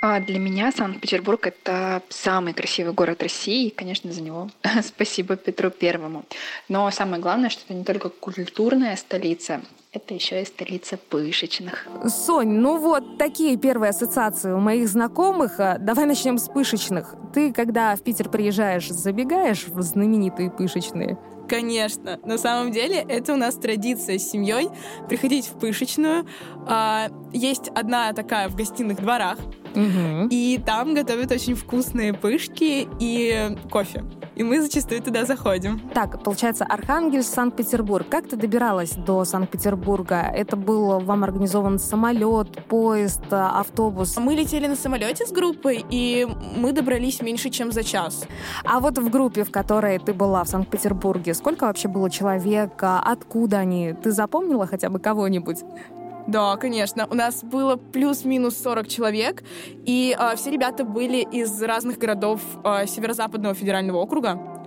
А 0.00 0.18
для 0.18 0.40
меня 0.40 0.72
Санкт-Петербург— 0.72 1.46
это 1.46 2.02
самый 2.08 2.52
красивый 2.52 2.94
город 2.94 3.22
России, 3.22 3.68
и, 3.68 3.70
конечно, 3.70 4.10
за 4.12 4.22
него 4.22 4.50
спасибо 4.82 5.36
Петру 5.36 5.70
Первому. 5.70 6.24
Но 6.68 6.90
самое 6.90 7.22
главное, 7.22 7.48
что 7.48 7.62
это 7.64 7.74
не 7.74 7.84
только 7.84 8.08
культурная 8.08 8.96
столица, 8.96 9.60
это 9.92 10.14
еще 10.14 10.42
и 10.42 10.44
столица 10.44 10.96
пышечных. 10.96 11.86
Сонь, 12.06 12.50
ну 12.50 12.78
вот 12.78 13.18
такие 13.18 13.56
первые 13.56 13.90
ассоциации 13.90 14.52
у 14.52 14.58
моих 14.58 14.88
знакомых. 14.88 15.58
А, 15.60 15.78
давай 15.78 16.04
начнем 16.06 16.38
с 16.38 16.48
пышечных. 16.48 17.14
Ты, 17.32 17.52
когда 17.52 17.94
в 17.96 18.02
Питер 18.02 18.28
приезжаешь, 18.28 18.88
забегаешь 18.88 19.66
в 19.68 19.80
знаменитые 19.82 20.50
пышечные? 20.50 21.18
Конечно. 21.48 22.18
На 22.24 22.36
самом 22.36 22.72
деле 22.72 22.96
это 23.08 23.32
у 23.32 23.36
нас 23.36 23.54
традиция 23.54 24.18
с 24.18 24.30
семьей 24.30 24.68
приходить 25.08 25.46
в 25.46 25.58
пышечную. 25.58 26.26
А, 26.66 27.08
есть 27.32 27.68
одна 27.74 28.12
такая 28.12 28.48
в 28.48 28.54
гостиных 28.54 29.00
дворах, 29.00 29.38
Угу. 29.74 30.28
и 30.30 30.58
там 30.64 30.94
готовят 30.94 31.30
очень 31.30 31.54
вкусные 31.54 32.14
пышки 32.14 32.88
и 33.00 33.56
кофе. 33.70 34.04
И 34.34 34.42
мы 34.42 34.62
зачастую 34.62 35.02
туда 35.02 35.24
заходим. 35.24 35.80
Так, 35.94 36.22
получается, 36.22 36.64
Архангельск, 36.64 37.32
Санкт-Петербург. 37.34 38.06
Как 38.08 38.28
ты 38.28 38.36
добиралась 38.36 38.92
до 38.92 39.24
Санкт-Петербурга? 39.24 39.77
Это 40.34 40.56
был 40.56 41.00
вам 41.00 41.24
организован 41.24 41.78
самолет, 41.78 42.64
поезд, 42.66 43.22
автобус? 43.30 44.16
Мы 44.16 44.34
летели 44.34 44.66
на 44.66 44.76
самолете 44.76 45.26
с 45.26 45.32
группой, 45.32 45.84
и 45.90 46.26
мы 46.56 46.72
добрались 46.72 47.22
меньше, 47.22 47.50
чем 47.50 47.72
за 47.72 47.82
час. 47.84 48.26
А 48.64 48.80
вот 48.80 48.98
в 48.98 49.10
группе, 49.10 49.44
в 49.44 49.50
которой 49.50 49.98
ты 49.98 50.12
была 50.12 50.44
в 50.44 50.48
Санкт-Петербурге, 50.48 51.34
сколько 51.34 51.64
вообще 51.64 51.88
было 51.88 52.10
человек? 52.10 52.72
А 52.82 53.00
Откуда 53.00 53.58
они? 53.58 53.94
Ты 54.02 54.12
запомнила 54.12 54.66
хотя 54.66 54.90
бы 54.90 54.98
кого-нибудь? 54.98 55.64
Да, 56.28 56.56
конечно. 56.56 57.06
У 57.10 57.14
нас 57.14 57.42
было 57.42 57.76
плюс-минус 57.76 58.58
40 58.58 58.86
человек, 58.88 59.42
и 59.86 60.14
а, 60.18 60.36
все 60.36 60.50
ребята 60.50 60.84
были 60.84 61.26
из 61.32 61.62
разных 61.62 61.96
городов 61.96 62.42
а, 62.64 62.84
Северо-Западного 62.84 63.54
федерального 63.54 63.96
округа. 63.96 64.57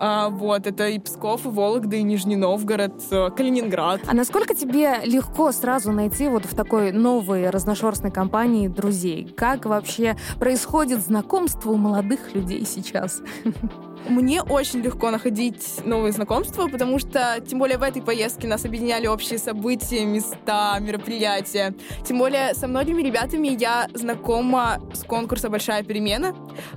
А, 0.00 0.28
вот, 0.28 0.66
это 0.66 0.88
и 0.88 0.98
Псков, 0.98 1.46
и 1.46 1.48
Вологда, 1.48 1.96
и 1.96 2.02
Нижний 2.02 2.36
Новгород, 2.36 3.02
э, 3.10 3.30
Калининград. 3.30 4.00
А 4.06 4.14
насколько 4.14 4.54
тебе 4.54 5.00
легко 5.04 5.52
сразу 5.52 5.92
найти 5.92 6.28
вот 6.28 6.44
в 6.44 6.54
такой 6.54 6.92
новой 6.92 7.50
разношерстной 7.50 8.10
компании 8.10 8.68
друзей? 8.68 9.32
Как 9.36 9.66
вообще 9.66 10.16
происходит 10.38 11.00
знакомство 11.00 11.70
у 11.70 11.76
молодых 11.76 12.34
людей 12.34 12.64
сейчас? 12.66 13.22
Мне 14.08 14.42
очень 14.42 14.80
легко 14.80 15.10
находить 15.10 15.80
новые 15.84 16.12
знакомства, 16.12 16.68
потому 16.68 16.98
что, 16.98 17.42
тем 17.46 17.58
более 17.58 17.78
в 17.78 17.82
этой 17.82 18.02
поездке 18.02 18.46
нас 18.46 18.64
объединяли 18.66 19.06
общие 19.06 19.38
события, 19.38 20.04
места, 20.04 20.78
мероприятия. 20.78 21.74
Тем 22.06 22.18
более 22.18 22.54
со 22.54 22.68
многими 22.68 23.00
ребятами 23.02 23.48
я 23.48 23.88
знакома 23.94 24.80
с 24.92 25.04
конкурса 25.04 25.48
«Большая 25.48 25.82
перемена», 25.84 26.34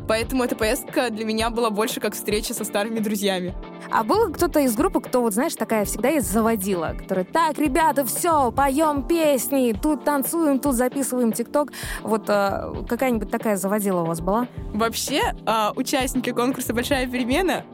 поэтому 0.08 0.44
эта 0.44 0.56
поездка 0.56 1.10
для 1.10 1.26
меня 1.26 1.50
была 1.50 1.70
больше 1.70 2.00
как 2.00 2.14
встреча 2.14 2.54
со 2.54 2.64
старыми 2.64 3.00
друзьями. 3.00 3.54
А 3.92 4.04
был 4.04 4.32
кто-то 4.32 4.62
из 4.62 4.76
группы, 4.76 5.02
кто 5.02 5.22
вот, 5.22 5.34
знаешь, 5.34 5.56
такая 5.56 5.86
всегда 5.86 6.10
есть 6.10 6.32
заводила, 6.32 6.96
который, 6.98 7.26
так, 7.26 7.58
ребята, 7.58 8.06
все, 8.06 8.52
поем 8.52 9.06
песни, 9.06 9.78
тут 9.80 10.06
танцуем, 10.06 10.60
тут 10.60 10.76
записываем 10.76 11.34
ТикТок. 11.34 11.72
Вот 12.04 12.26
э, 12.28 12.84
какая-нибудь 12.88 13.30
такая 13.30 13.58
заводила 13.58 14.02
у 14.02 14.06
вас 14.06 14.22
была? 14.22 14.48
Вообще, 14.74 15.22
а, 15.46 15.74
участники 15.76 16.32
конкурса 16.32 16.74
«Большая 16.74 17.06
перемена» 17.08 17.17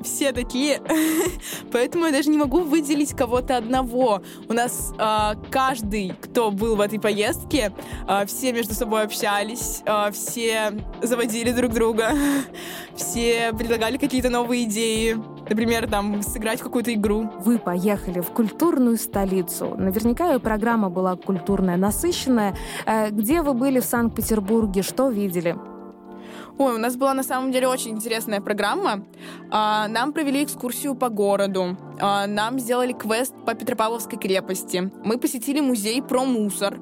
все 0.02 0.32
такие, 0.32 0.82
поэтому 1.72 2.06
я 2.06 2.12
даже 2.12 2.30
не 2.30 2.38
могу 2.38 2.62
выделить 2.62 3.14
кого-то 3.14 3.58
одного. 3.58 4.22
У 4.48 4.54
нас 4.54 4.94
а, 4.98 5.36
каждый, 5.52 6.14
кто 6.22 6.52
был 6.52 6.76
в 6.76 6.82
этой 6.82 7.00
поездке, 7.00 7.72
а, 8.08 8.26
все 8.26 8.54
между 8.54 8.74
собой 8.74 9.04
общались, 9.04 9.82
а, 9.86 10.12
все 10.12 10.74
заводили 11.02 11.52
друг 11.52 11.74
друга, 11.74 12.12
все 12.96 13.54
предлагали 13.58 13.98
какие-то 13.98 14.30
новые 14.30 14.64
идеи. 14.64 15.18
Например, 15.50 15.90
там, 15.90 16.22
сыграть 16.22 16.62
какую-то 16.62 16.94
игру. 16.94 17.30
Вы 17.40 17.58
поехали 17.58 18.22
в 18.22 18.28
культурную 18.28 18.98
столицу. 18.98 19.76
Наверняка 19.78 20.34
и 20.34 20.40
программа 20.40 20.90
была 20.90 21.16
культурная, 21.18 21.76
насыщенная. 21.76 22.56
Э, 22.86 23.10
Где 23.10 23.42
вы 23.42 23.54
были 23.54 23.82
в 23.82 23.86
Санкт-Петербурге? 23.86 24.84
Что 24.84 25.10
видели? 25.10 25.58
Ой, 26.58 26.76
у 26.76 26.78
нас 26.78 26.96
была 26.96 27.14
на 27.14 27.24
самом 27.24 27.52
деле 27.52 27.68
очень 27.68 27.92
интересная 27.92 28.40
программа. 28.40 29.06
А, 29.50 29.88
Нам 29.88 30.14
провели 30.14 30.44
экскурсию 30.44 30.96
по 30.96 31.10
городу. 31.10 31.78
А, 32.00 32.28
Нам 32.28 32.60
сделали 32.60 32.94
квест 32.94 33.34
по 33.46 33.54
Петропавловской 33.56 34.20
крепости. 34.20 34.92
Мы 35.04 35.18
посетили 35.18 35.62
музей 35.62 36.02
про 36.02 36.24
мусор. 36.24 36.80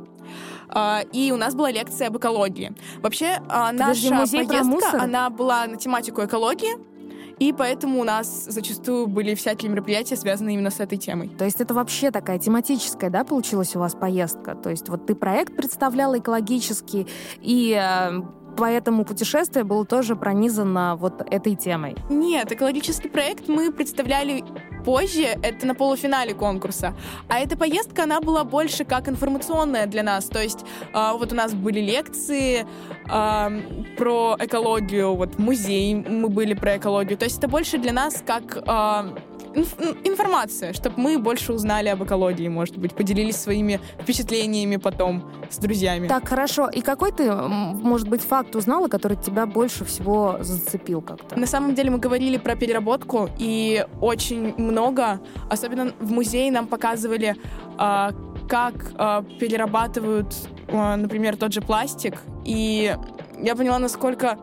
А, 0.70 1.02
И 1.14 1.32
у 1.32 1.38
нас 1.38 1.56
была 1.56 1.72
лекция 1.72 2.08
об 2.08 2.18
экологии. 2.18 2.74
Вообще, 3.02 3.42
Подожди, 3.48 4.10
наша 4.10 4.32
поездка, 4.46 5.02
она 5.02 5.30
была 5.30 5.66
на 5.68 5.78
тематику 5.78 6.24
экологии, 6.26 6.92
и 7.40 7.54
поэтому 7.54 8.00
у 8.00 8.04
нас 8.04 8.46
зачастую 8.48 9.08
были 9.08 9.34
всякие 9.34 9.72
мероприятия, 9.72 10.16
связанные 10.16 10.54
именно 10.54 10.70
с 10.70 10.80
этой 10.80 11.00
темой. 11.00 11.28
То 11.28 11.44
есть 11.44 11.60
это 11.60 11.74
вообще 11.74 12.12
такая 12.12 12.38
тематическая, 12.38 13.10
да, 13.10 13.24
получилась 13.24 13.76
у 13.76 13.80
вас 13.80 13.96
поездка? 13.96 14.54
То 14.54 14.70
есть 14.70 14.90
вот 14.90 15.08
ты 15.08 15.16
проект 15.16 15.56
представляла 15.56 16.20
экологический, 16.20 17.08
и 17.42 17.76
э, 17.82 18.22
поэтому 18.58 19.06
путешествие 19.06 19.64
было 19.64 19.86
тоже 19.86 20.16
пронизано 20.16 20.96
вот 20.96 21.22
этой 21.32 21.56
темой. 21.56 21.96
Нет, 22.10 22.52
экологический 22.52 23.10
проект 23.10 23.48
мы 23.48 23.72
представляли 23.72 24.44
позже, 24.84 25.24
это 25.44 25.66
на 25.66 25.76
полуфинале 25.76 26.34
конкурса. 26.34 26.94
А 27.28 27.40
эта 27.40 27.58
поездка, 27.58 28.04
она 28.04 28.20
была 28.20 28.44
больше 28.44 28.84
как 28.84 29.08
информационная 29.08 29.86
для 29.86 30.04
нас. 30.04 30.26
То 30.26 30.42
есть 30.42 30.66
а, 30.94 31.14
вот 31.14 31.32
у 31.32 31.36
нас 31.36 31.54
были 31.54 31.80
лекции 31.80 32.66
а, 33.10 33.52
про 33.98 34.36
экологию, 34.40 35.16
вот 35.16 35.36
в 35.36 35.40
музей 35.40 35.94
мы 35.96 36.30
были 36.30 36.54
про 36.54 36.78
экологию. 36.78 37.18
То 37.18 37.26
есть 37.26 37.38
это 37.38 37.48
больше 37.48 37.78
для 37.78 37.94
нас 37.94 38.24
как 38.26 38.58
а, 38.66 39.14
инф- 39.54 39.98
информация, 40.04 40.74
чтобы 40.74 41.00
мы 41.00 41.18
больше 41.20 41.54
узнали 41.54 41.90
об 41.90 42.04
экологии, 42.04 42.48
может 42.48 42.78
быть, 42.78 42.94
поделились 42.94 43.36
своими 43.38 43.80
впечатлениями 44.02 44.78
потом 44.78 45.30
с 45.50 45.58
друзьями. 45.58 46.08
Так, 46.08 46.28
хорошо. 46.28 46.70
И 46.70 46.82
какой 46.82 47.12
ты, 47.12 47.32
может 47.32 48.08
быть, 48.08 48.22
факт 48.22 48.56
узнала, 48.56 48.88
который 48.88 49.18
тебя 49.18 49.46
больше 49.46 49.86
всего 49.86 50.38
зацепил 50.42 51.02
как-то? 51.02 51.40
На 51.40 51.48
самом 51.48 51.76
деле 51.76 51.92
мы 51.92 51.98
говорили 51.98 52.38
про 52.38 52.56
переработку, 52.56 53.30
и 53.38 53.86
очень 54.00 54.54
много, 54.58 55.20
особенно 55.50 55.92
в 56.00 56.12
музее 56.12 56.52
нам 56.52 56.68
показывали, 56.68 57.36
а, 57.78 58.12
как 58.50 58.92
а, 58.96 59.24
перерабатывают, 59.40 60.34
а, 60.70 60.96
например, 60.96 61.38
тот 61.38 61.54
же 61.54 61.62
пластик. 61.62 62.22
И 62.46 62.96
я 63.40 63.56
поняла, 63.56 63.80
насколько 63.80 64.38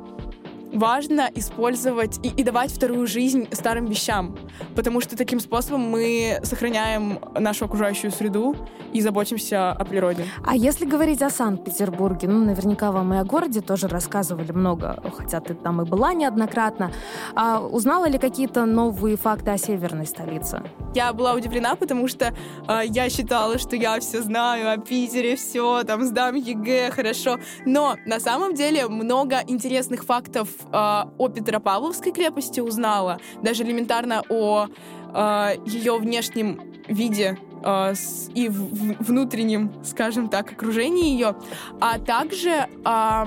важно 0.72 1.30
использовать 1.34 2.18
и, 2.22 2.28
и 2.28 2.42
давать 2.42 2.70
вторую 2.72 3.06
жизнь 3.06 3.48
старым 3.52 3.86
вещам, 3.86 4.36
потому 4.74 5.00
что 5.00 5.16
таким 5.16 5.40
способом 5.40 5.82
мы 5.82 6.40
сохраняем 6.42 7.18
нашу 7.34 7.64
окружающую 7.64 8.10
среду 8.10 8.56
и 8.92 9.00
заботимся 9.00 9.70
о 9.72 9.84
природе. 9.84 10.24
А 10.44 10.56
если 10.56 10.84
говорить 10.84 11.22
о 11.22 11.30
Санкт-Петербурге, 11.30 12.28
ну, 12.28 12.44
наверняка 12.44 12.92
вам 12.92 13.14
и 13.14 13.16
о 13.16 13.24
городе 13.24 13.60
тоже 13.60 13.88
рассказывали 13.88 14.52
много, 14.52 15.02
хотя 15.16 15.40
ты 15.40 15.54
там 15.54 15.82
и 15.82 15.84
была 15.84 16.14
неоднократно. 16.14 16.92
А 17.34 17.60
узнала 17.60 18.08
ли 18.08 18.18
какие-то 18.18 18.64
новые 18.66 19.16
факты 19.16 19.50
о 19.50 19.58
северной 19.58 20.06
столице? 20.06 20.62
Я 20.94 21.12
была 21.12 21.34
удивлена, 21.34 21.74
потому 21.76 22.08
что 22.08 22.34
э, 22.66 22.80
я 22.86 23.10
считала, 23.10 23.58
что 23.58 23.76
я 23.76 24.00
все 24.00 24.22
знаю 24.22 24.72
о 24.72 24.78
Питере, 24.78 25.36
все, 25.36 25.84
там 25.84 26.04
сдам 26.04 26.34
ЕГЭ, 26.34 26.90
хорошо. 26.90 27.38
Но 27.66 27.96
на 28.06 28.20
самом 28.20 28.54
деле 28.54 28.88
много 28.88 29.40
интересных 29.46 30.04
фактов 30.04 30.48
э, 30.64 30.72
о 30.72 31.28
Петропавловской 31.28 32.12
крепости 32.12 32.60
узнала. 32.60 33.18
Даже 33.42 33.62
элементарно 33.64 34.22
о 34.28 34.66
э, 35.14 35.50
ее 35.66 35.96
внешнем 35.98 36.60
виде 36.88 37.38
э, 37.64 37.94
с- 37.94 38.30
и 38.34 38.48
в- 38.48 38.54
в- 38.74 39.04
внутреннем, 39.04 39.72
скажем 39.84 40.28
так, 40.28 40.52
окружении 40.52 41.10
ее. 41.10 41.34
А 41.80 41.98
также 41.98 42.50
э, 42.84 43.24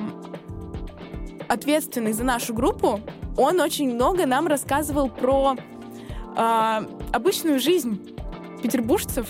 ответственный 1.48 2.14
за 2.14 2.24
нашу 2.24 2.54
группу, 2.54 3.00
он 3.38 3.60
очень 3.60 3.94
много 3.94 4.26
нам 4.26 4.48
рассказывал 4.48 5.10
про 5.10 5.56
а, 6.36 6.86
обычную 7.12 7.60
жизнь 7.60 8.16
петербуржцев, 8.64 9.28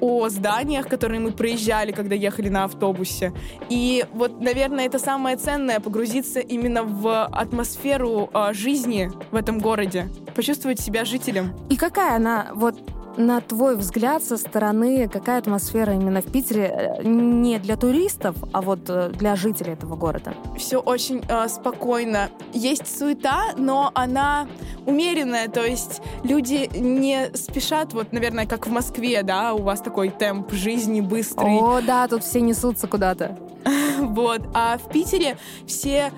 о 0.00 0.28
зданиях, 0.28 0.88
которые 0.88 1.20
мы 1.20 1.32
проезжали, 1.32 1.92
когда 1.92 2.14
ехали 2.14 2.48
на 2.48 2.64
автобусе. 2.64 3.32
И 3.68 4.04
вот, 4.12 4.40
наверное, 4.40 4.86
это 4.86 4.98
самое 4.98 5.36
ценное— 5.36 5.80
погрузиться 5.80 6.40
именно 6.40 6.82
в 6.82 7.26
атмосферу 7.26 8.30
а, 8.32 8.52
жизни 8.52 9.10
в 9.30 9.36
этом 9.36 9.58
городе, 9.58 10.08
почувствовать 10.34 10.80
себя 10.80 11.04
жителем. 11.04 11.52
И 11.68 11.76
какая 11.76 12.16
она, 12.16 12.48
вот 12.54 12.76
на 13.20 13.40
твой 13.40 13.76
взгляд, 13.76 14.24
со 14.24 14.36
стороны, 14.36 15.08
какая 15.08 15.38
атмосфера 15.38 15.94
именно 15.94 16.20
в 16.20 16.26
Питере 16.26 16.98
э, 17.00 17.02
не 17.04 17.58
для 17.58 17.76
туристов, 17.76 18.36
а 18.52 18.62
вот 18.62 18.88
э, 18.88 19.10
для 19.10 19.36
жителей 19.36 19.74
этого 19.74 19.96
города? 19.96 20.34
Все 20.56 20.78
очень 20.78 21.22
а, 21.28 21.48
спокойно. 21.48 22.30
Есть 22.52 22.98
суета, 22.98 23.52
но 23.56 23.90
она 23.94 24.48
умеренная, 24.86 25.48
то 25.48 25.64
есть 25.64 26.00
люди 26.24 26.70
не 26.76 27.30
спешат, 27.34 27.92
вот, 27.92 28.12
наверное, 28.12 28.46
как 28.46 28.66
в 28.66 28.70
Москве, 28.70 29.22
да, 29.22 29.54
у 29.54 29.62
вас 29.62 29.80
такой 29.80 30.08
темп 30.08 30.52
жизни 30.52 31.00
быстрый. 31.00 31.58
О, 31.58 31.80
да, 31.80 32.08
тут 32.08 32.24
все 32.24 32.40
несутся 32.40 32.86
куда-то. 32.86 33.38
Вот. 34.00 34.40
А 34.54 34.78
в 34.78 34.90
Питере 34.90 35.36
все 35.66 36.10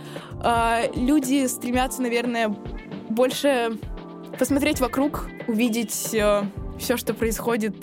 э, 0.43 0.93
люди 0.95 1.47
стремятся, 1.47 2.01
наверное, 2.01 2.55
больше 3.09 3.77
посмотреть 4.39 4.81
вокруг, 4.81 5.29
увидеть 5.49 6.15
все, 6.79 6.97
что 6.97 7.15
происходит 7.15 7.75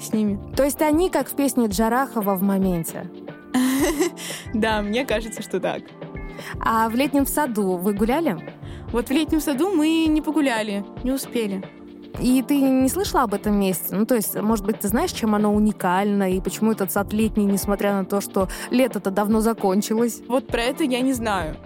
с 0.00 0.12
ними. 0.12 0.38
То 0.56 0.64
есть 0.64 0.82
они, 0.82 1.10
как 1.10 1.28
в 1.28 1.34
песне 1.34 1.66
Джарахова, 1.66 2.34
в 2.34 2.42
моменте? 2.42 3.10
Да, 4.54 4.82
мне 4.82 5.04
кажется, 5.04 5.42
что 5.42 5.60
так. 5.60 5.82
А 6.60 6.88
в 6.88 6.94
летнем 6.94 7.26
саду 7.26 7.76
вы 7.76 7.92
гуляли? 7.92 8.36
Вот 8.92 9.08
в 9.08 9.10
летнем 9.10 9.40
саду 9.40 9.74
мы 9.74 10.06
не 10.06 10.22
погуляли, 10.22 10.84
не 11.02 11.12
успели. 11.12 11.64
И 12.20 12.42
ты 12.42 12.60
не 12.60 12.88
слышала 12.88 13.24
об 13.24 13.34
этом 13.34 13.58
месте? 13.58 13.94
Ну, 13.94 14.06
то 14.06 14.14
есть, 14.14 14.40
может 14.40 14.64
быть, 14.64 14.78
ты 14.78 14.88
знаешь, 14.88 15.10
чем 15.10 15.34
оно 15.34 15.52
уникально, 15.52 16.30
и 16.30 16.40
почему 16.40 16.70
этот 16.70 16.92
сад 16.92 17.12
летний, 17.12 17.44
несмотря 17.44 17.92
на 17.92 18.04
то, 18.04 18.20
что 18.20 18.48
лето-то 18.70 19.10
давно 19.10 19.40
закончилось? 19.40 20.22
Вот 20.28 20.46
про 20.46 20.62
это 20.62 20.84
я 20.84 21.00
не 21.00 21.12
знаю. 21.12 21.56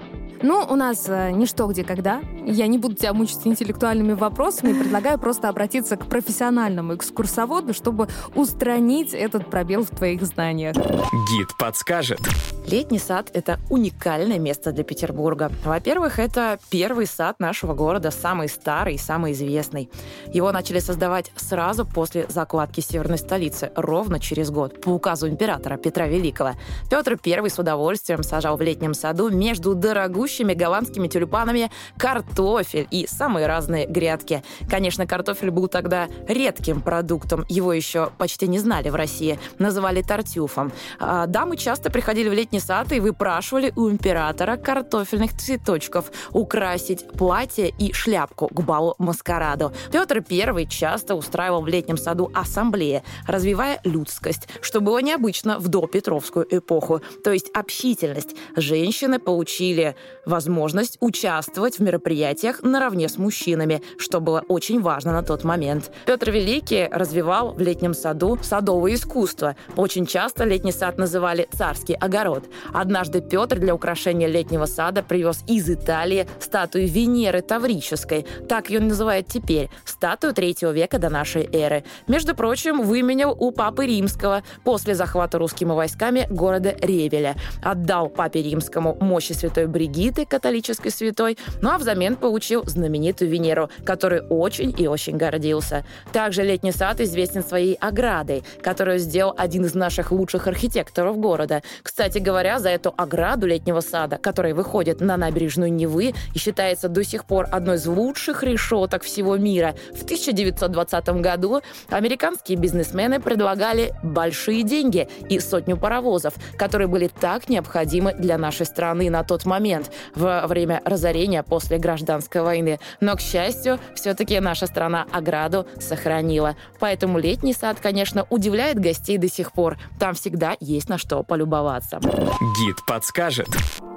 Ну, 0.41 0.65
у 0.69 0.77
нас 0.77 1.05
э, 1.09 1.33
не 1.33 1.47
что, 1.47 1.67
где, 1.67 1.85
когда. 1.85 2.21
Я 2.51 2.67
не 2.67 2.79
буду 2.79 2.95
тебя 2.95 3.13
мучить 3.13 3.47
интеллектуальными 3.47 4.15
вопросами. 4.15 4.73
Предлагаю 4.73 5.19
просто 5.19 5.51
обратиться 5.51 5.99
к 5.99 6.07
профессиональному 6.07 6.95
экскурсоводу, 6.95 7.75
чтобы 7.75 8.09
устранить 8.35 9.13
этот 9.13 9.51
пробел 9.51 9.85
в 9.85 9.91
твоих 9.91 10.23
знаниях. 10.23 10.75
Гид 10.75 11.49
подскажет. 11.59 12.21
Летний 12.67 12.99
сад— 12.99 13.31
это 13.35 13.61
уникальное 13.69 14.39
место 14.39 14.73
для 14.73 14.83
Петербурга. 14.83 15.53
Во-первых, 15.63 16.19
это 16.19 16.59
первый 16.71 17.07
сад 17.07 17.39
нашего 17.39 17.75
города, 17.75 18.11
самый 18.11 18.49
старый 18.49 18.95
и 18.95 18.99
самый 18.99 19.33
известный. 19.33 19.91
Его 20.33 20.51
начали 20.51 20.79
создавать 20.79 21.31
сразу 21.37 21.85
после 21.85 22.27
закладки 22.29 22.81
северной 22.81 23.19
столицы, 23.19 23.73
ровно 23.75 24.21
через 24.21 24.51
год, 24.51 24.81
по 24.81 24.91
указу 24.91 25.29
императора 25.29 25.77
Петра 25.77 26.07
Великого. 26.07 26.53
Петр 26.91 27.19
I 27.23 27.51
с 27.51 27.59
удовольствием 27.59 28.23
сажал 28.23 28.57
в 28.57 28.63
летнем 28.63 28.95
саду 28.95 29.29
между 29.29 29.75
дорогущими 29.75 30.55
голландскими 30.55 31.09
тюльпанами 31.09 31.71
картофель 31.99 32.38
и 32.39 33.07
самые 33.09 33.47
разные 33.47 33.87
грядки. 33.87 34.45
Конечно, 34.71 35.07
картофель 35.07 35.51
был 35.51 35.67
тогда 35.67 36.09
редким 36.29 36.81
продуктом, 36.81 37.45
его 37.49 37.73
еще 37.73 38.11
почти 38.17 38.47
не 38.47 38.59
знали 38.59 38.91
в 38.91 38.95
России, 38.95 39.41
называли 39.59 40.03
тартюфом. 40.03 40.73
А 41.01 41.27
дамы 41.27 41.57
часто 41.57 41.91
приходили 41.91 42.29
в 42.29 42.33
летний 42.33 42.61
сад 42.61 42.93
и 42.93 43.01
выпрашивали 43.01 43.73
у 43.75 43.91
императора 43.91 44.57
картофельных 44.57 45.37
цветочков, 45.37 46.13
украсить 46.33 47.09
платье 47.09 47.73
и 47.77 47.93
шляпку 47.93 48.49
к 48.49 48.61
балу 48.61 48.95
маскараду. 48.99 49.73
Петр 49.91 50.25
I 50.31 50.67
часто 50.67 51.17
устраивал 51.17 51.63
в 51.63 51.67
летнем 51.67 51.97
саду 51.97 52.31
ассамблеи, 52.35 53.03
развивая 53.27 53.81
людскость, 53.83 54.49
что 54.61 54.81
было 54.81 55.01
необычно 55.01 55.59
в 55.59 55.67
допетровскую 55.69 56.47
эпоху, 56.51 57.03
то 57.25 57.33
есть 57.33 57.51
общительность. 57.53 58.37
Женщины 58.55 59.19
получили 59.19 59.97
возможность 60.25 60.99
участвовать 61.01 61.79
в 61.79 61.83
мероприятиях 61.83 62.28
наравне 62.63 63.09
с 63.09 63.19
мужчинами, 63.19 63.83
что 63.99 64.21
было 64.21 64.45
очень 64.49 64.81
важно 64.81 65.13
на 65.13 65.23
тот 65.23 65.45
момент. 65.45 65.91
Петр 66.07 66.31
Великий 66.31 66.89
развивал 66.91 67.53
в 67.53 67.61
летнем 67.61 67.95
саду 67.95 68.39
садовое 68.43 68.95
искусство. 68.95 69.57
Очень 69.77 70.07
часто 70.07 70.45
летний 70.45 70.73
сад 70.73 70.99
называли 70.99 71.49
царский 71.53 71.95
огород. 71.95 72.45
Однажды 72.73 73.21
Петр 73.21 73.59
для 73.59 73.75
украшения 73.75 74.29
летнего 74.29 74.67
сада 74.67 75.03
привез 75.03 75.43
из 75.47 75.69
Италии 75.71 76.27
статую 76.41 76.89
Венеры 76.89 77.43
Таврической, 77.43 78.27
так 78.49 78.71
ее 78.71 78.81
называют 78.81 79.27
теперь, 79.27 79.71
статую 79.85 80.35
третьего 80.35 80.71
века 80.71 80.99
до 80.99 81.11
нашей 81.11 81.49
эры. 81.53 81.85
Между 82.07 82.35
прочим, 82.35 82.83
выменял 82.83 83.37
у 83.39 83.51
папы 83.51 83.87
Римского 83.87 84.43
после 84.65 84.95
захвата 84.95 85.39
русскими 85.39 85.73
войсками 85.73 86.27
города 86.31 86.75
Ревеля. 86.81 87.37
Отдал 87.63 88.09
папе 88.09 88.43
Римскому 88.43 88.97
мощи 89.01 89.33
святой 89.33 89.67
Бригиты, 89.67 90.27
католической 90.27 90.91
святой, 90.91 91.39
ну 91.63 91.71
а 91.71 91.79
взамен 91.79 92.18
получил 92.19 92.65
знаменитую 92.67 93.31
Венеру, 93.31 93.71
которой 93.85 94.23
очень 94.29 94.75
и 94.77 94.87
очень 94.87 95.17
гордился. 95.17 95.85
Также 96.13 96.43
летний 96.43 96.73
сад 96.73 97.01
известен 97.01 97.45
своей 97.45 97.75
оградой, 97.75 98.43
которую 98.63 98.99
сделал 98.99 99.35
один 99.37 99.65
из 99.65 99.75
наших 99.75 100.13
лучших 100.13 100.47
архитекторов 100.47 101.19
города. 101.19 101.63
Кстати 101.83 102.19
говоря, 102.19 102.59
за 102.59 102.71
эту 102.71 102.93
ограду 102.97 103.47
летнего 103.47 103.81
сада, 103.81 104.19
которая 104.19 104.55
выходит 104.55 105.01
на 105.01 105.17
набережную 105.17 105.73
Невы 105.73 106.15
и 106.35 106.39
считается 106.39 106.89
до 106.89 107.05
сих 107.05 107.25
пор 107.25 107.47
одной 107.51 107.77
из 107.77 107.87
лучших 107.87 108.43
решеток 108.43 109.03
всего 109.03 109.37
мира, 109.37 109.75
в 109.93 110.05
1920 110.05 111.09
году 111.21 111.63
американские 111.89 112.59
бизнесмены 112.59 113.21
предлагали 113.21 113.93
большие 114.03 114.63
деньги 114.63 115.09
и 115.29 115.39
сотню 115.41 115.77
паровозов, 115.77 116.35
которые 116.57 116.89
были 116.89 117.09
так 117.09 117.49
необходимы 117.49 118.15
для 118.15 118.39
нашей 118.39 118.67
страны 118.67 119.11
на 119.11 119.25
тот 119.25 119.45
момент, 119.45 119.91
во 120.15 120.47
время 120.47 120.81
разорения 120.85 121.43
после 121.43 121.79
гражданской 121.99 122.43
войны. 122.43 122.79
Но, 123.01 123.17
к 123.17 123.21
счастью, 123.21 123.79
все-таки 123.95 124.39
наша 124.41 124.67
страна 124.67 125.07
ограду 125.13 125.67
сохранила. 125.81 126.57
Поэтому 126.79 127.19
летний 127.19 127.53
сад, 127.53 127.79
конечно, 127.81 128.27
удивляет 128.31 128.79
гостей 128.79 129.19
до 129.19 129.29
сих 129.29 129.53
пор. 129.53 129.77
Там 129.99 130.15
всегда 130.15 130.57
есть 130.61 130.89
на 130.89 130.99
что 130.99 131.23
полюбоваться. 131.23 132.01
Гид 132.01 132.77
подскажет. 132.87 133.49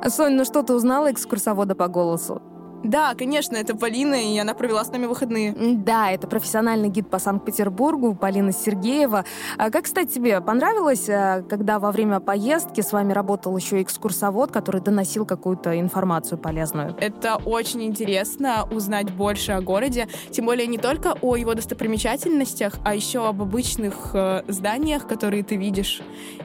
Сонь, 0.08 0.34
ну 0.34 0.46
что 0.46 0.64
ты 0.64 0.74
узнала 0.74 1.12
экскурсовода 1.12 1.76
по 1.76 1.88
голосу? 1.88 2.42
Да, 2.84 3.14
конечно, 3.16 3.56
это 3.56 3.76
Полина, 3.76 4.16
и 4.16 4.38
она 4.38 4.54
провела 4.54 4.84
с 4.84 4.92
нами 4.92 5.06
выходные. 5.06 5.54
Да, 5.58 6.12
это 6.12 6.28
профессиональный 6.28 6.90
гид 6.90 7.10
по 7.10 7.20
Санкт-Петербургу, 7.20 8.16
Полина 8.16 8.52
Сергеева. 8.52 9.26
А 9.58 9.70
как, 9.70 9.86
кстати, 9.86 10.10
тебе 10.10 10.42
понравилось, 10.42 11.08
э, 11.08 11.44
когда 11.50 11.80
во 11.80 11.92
время 11.92 12.20
поездки 12.20 12.82
с 12.82 12.92
вами 12.92 13.14
работал 13.14 13.56
еще 13.56 13.82
экскурсовод, 13.82 14.52
который 14.52 14.82
доносил 14.82 15.26
какую-то 15.26 15.80
информацию 15.80 16.38
полезную? 16.38 16.96
Это 17.00 17.36
очень 17.36 17.84
интересно 17.84 18.68
узнать 18.72 19.12
больше 19.12 19.52
о 19.52 19.62
городе, 19.62 20.08
тем 20.32 20.46
более 20.46 20.68
не 20.68 20.78
только 20.78 21.16
о 21.22 21.36
его 21.36 21.54
достопримечательностях, 21.54 22.76
а 22.84 22.96
еще 22.96 23.28
об 23.28 23.42
обычных 23.42 24.12
э, 24.14 24.44
зданиях, 24.48 25.08
которые 25.08 25.44
ты 25.44 25.56
видишь, 25.56 26.02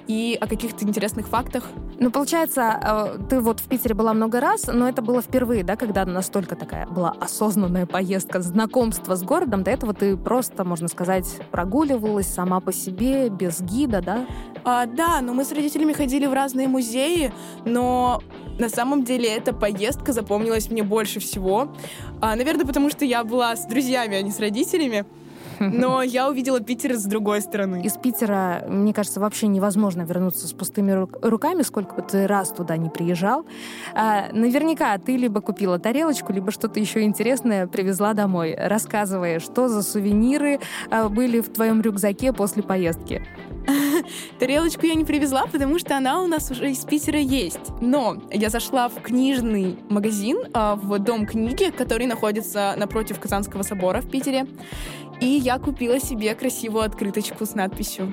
и 0.06 0.36
о 0.40 0.46
каких-то 0.46 0.84
интересных 0.84 1.28
фактах. 1.28 1.64
Ну, 1.98 2.10
получается, 2.10 3.16
э, 3.18 3.18
ты 3.30 3.40
вот 3.40 3.60
в 3.60 3.68
Питере 3.68 3.94
была 3.94 4.12
много 4.12 4.40
раз, 4.40 4.66
но 4.66 4.88
это 4.88 5.02
было 5.02 5.22
впервые, 5.22 5.64
да, 5.64 5.76
когда 5.76 6.04
настолько 6.26 6.56
такая 6.56 6.86
была 6.86 7.14
осознанная 7.20 7.86
поездка, 7.86 8.40
знакомство 8.40 9.14
с 9.14 9.22
городом. 9.22 9.62
До 9.62 9.70
этого 9.70 9.94
ты 9.94 10.16
просто, 10.16 10.64
можно 10.64 10.88
сказать, 10.88 11.26
прогуливалась 11.52 12.26
сама 12.26 12.58
по 12.58 12.72
себе, 12.72 13.28
без 13.28 13.60
гида, 13.60 14.02
да? 14.02 14.26
А, 14.64 14.86
да, 14.86 15.20
но 15.20 15.34
мы 15.34 15.44
с 15.44 15.52
родителями 15.52 15.92
ходили 15.92 16.26
в 16.26 16.32
разные 16.32 16.66
музеи, 16.66 17.32
но 17.64 18.20
на 18.58 18.68
самом 18.68 19.04
деле 19.04 19.28
эта 19.28 19.54
поездка 19.54 20.12
запомнилась 20.12 20.68
мне 20.68 20.82
больше 20.82 21.20
всего. 21.20 21.72
А, 22.20 22.34
наверное, 22.34 22.66
потому 22.66 22.90
что 22.90 23.04
я 23.04 23.22
была 23.22 23.54
с 23.54 23.64
друзьями, 23.66 24.16
а 24.16 24.22
не 24.22 24.32
с 24.32 24.40
родителями. 24.40 25.06
Но 25.60 26.02
я 26.02 26.28
увидела 26.28 26.60
Питер 26.60 26.94
с 26.94 27.04
другой 27.04 27.40
стороны. 27.40 27.82
Из 27.82 27.96
Питера, 27.96 28.64
мне 28.68 28.92
кажется, 28.92 29.20
вообще 29.20 29.46
невозможно 29.46 30.02
вернуться 30.02 30.46
с 30.46 30.52
пустыми 30.52 30.92
руками, 31.22 31.62
сколько 31.62 31.94
бы 31.94 32.02
ты 32.02 32.26
раз 32.26 32.50
туда 32.50 32.76
не 32.76 32.90
приезжал. 32.90 33.46
А, 33.94 34.28
наверняка 34.32 34.96
ты 34.98 35.16
либо 35.16 35.40
купила 35.40 35.78
тарелочку, 35.78 36.32
либо 36.32 36.50
что-то 36.50 36.80
еще 36.80 37.02
интересное 37.02 37.66
привезла 37.66 38.14
домой. 38.14 38.56
Рассказывая, 38.58 39.40
что 39.40 39.68
за 39.68 39.82
сувениры 39.82 40.60
а, 40.90 41.08
были 41.08 41.40
в 41.40 41.48
твоем 41.48 41.80
рюкзаке 41.80 42.32
после 42.32 42.62
поездки. 42.62 43.22
Тарелочку 44.38 44.86
я 44.86 44.94
не 44.94 45.04
привезла, 45.04 45.46
потому 45.46 45.78
что 45.78 45.96
она 45.96 46.22
у 46.22 46.26
нас 46.26 46.50
уже 46.50 46.70
из 46.70 46.84
Питера 46.84 47.18
есть. 47.18 47.72
Но 47.80 48.16
я 48.30 48.50
зашла 48.50 48.88
в 48.88 49.00
книжный 49.02 49.78
магазин, 49.88 50.38
а, 50.52 50.76
в 50.76 50.98
Дом 50.98 51.26
книги, 51.26 51.70
который 51.70 52.06
находится 52.06 52.74
напротив 52.76 53.18
Казанского 53.20 53.62
собора 53.62 54.00
в 54.00 54.10
Питере. 54.10 54.46
И 55.20 55.26
я 55.26 55.58
купила 55.58 55.98
себе 55.98 56.34
красивую 56.34 56.84
открыточку 56.84 57.46
с 57.46 57.54
надписью 57.54 58.12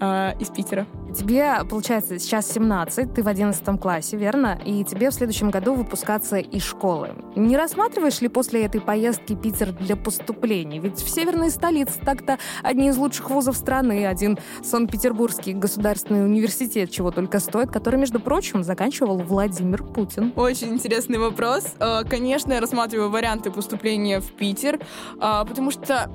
э, 0.00 0.32
из 0.38 0.48
Питера. 0.48 0.86
Тебе, 1.14 1.60
получается, 1.70 2.18
сейчас 2.18 2.50
17, 2.52 3.14
ты 3.14 3.22
в 3.22 3.28
11 3.28 3.80
классе, 3.80 4.16
верно? 4.16 4.58
И 4.64 4.82
тебе 4.82 5.10
в 5.10 5.14
следующем 5.14 5.50
году 5.50 5.74
выпускаться 5.74 6.38
из 6.38 6.64
школы. 6.64 7.10
Не 7.36 7.56
рассматриваешь 7.56 8.20
ли 8.20 8.26
после 8.26 8.64
этой 8.64 8.80
поездки 8.80 9.36
Питер 9.36 9.70
для 9.70 9.94
поступления? 9.94 10.80
Ведь 10.80 10.98
в 10.98 11.08
северной 11.08 11.50
столице 11.50 12.00
так-то 12.04 12.38
одни 12.64 12.88
из 12.88 12.96
лучших 12.96 13.30
вузов 13.30 13.56
страны, 13.56 14.06
один 14.06 14.38
Санкт-Петербургский 14.64 15.52
государственный 15.52 16.24
университет, 16.24 16.90
чего 16.90 17.12
только 17.12 17.38
стоит, 17.38 17.70
который, 17.70 18.00
между 18.00 18.18
прочим, 18.18 18.64
заканчивал 18.64 19.18
Владимир 19.18 19.84
Путин. 19.84 20.32
Очень 20.34 20.74
интересный 20.74 21.18
вопрос. 21.18 21.64
Э, 21.78 22.02
конечно, 22.02 22.52
я 22.52 22.60
рассматриваю 22.60 23.10
варианты 23.10 23.52
поступления 23.52 24.18
в 24.18 24.32
Питер, 24.32 24.80
э, 24.80 25.44
потому 25.46 25.70
что 25.70 26.10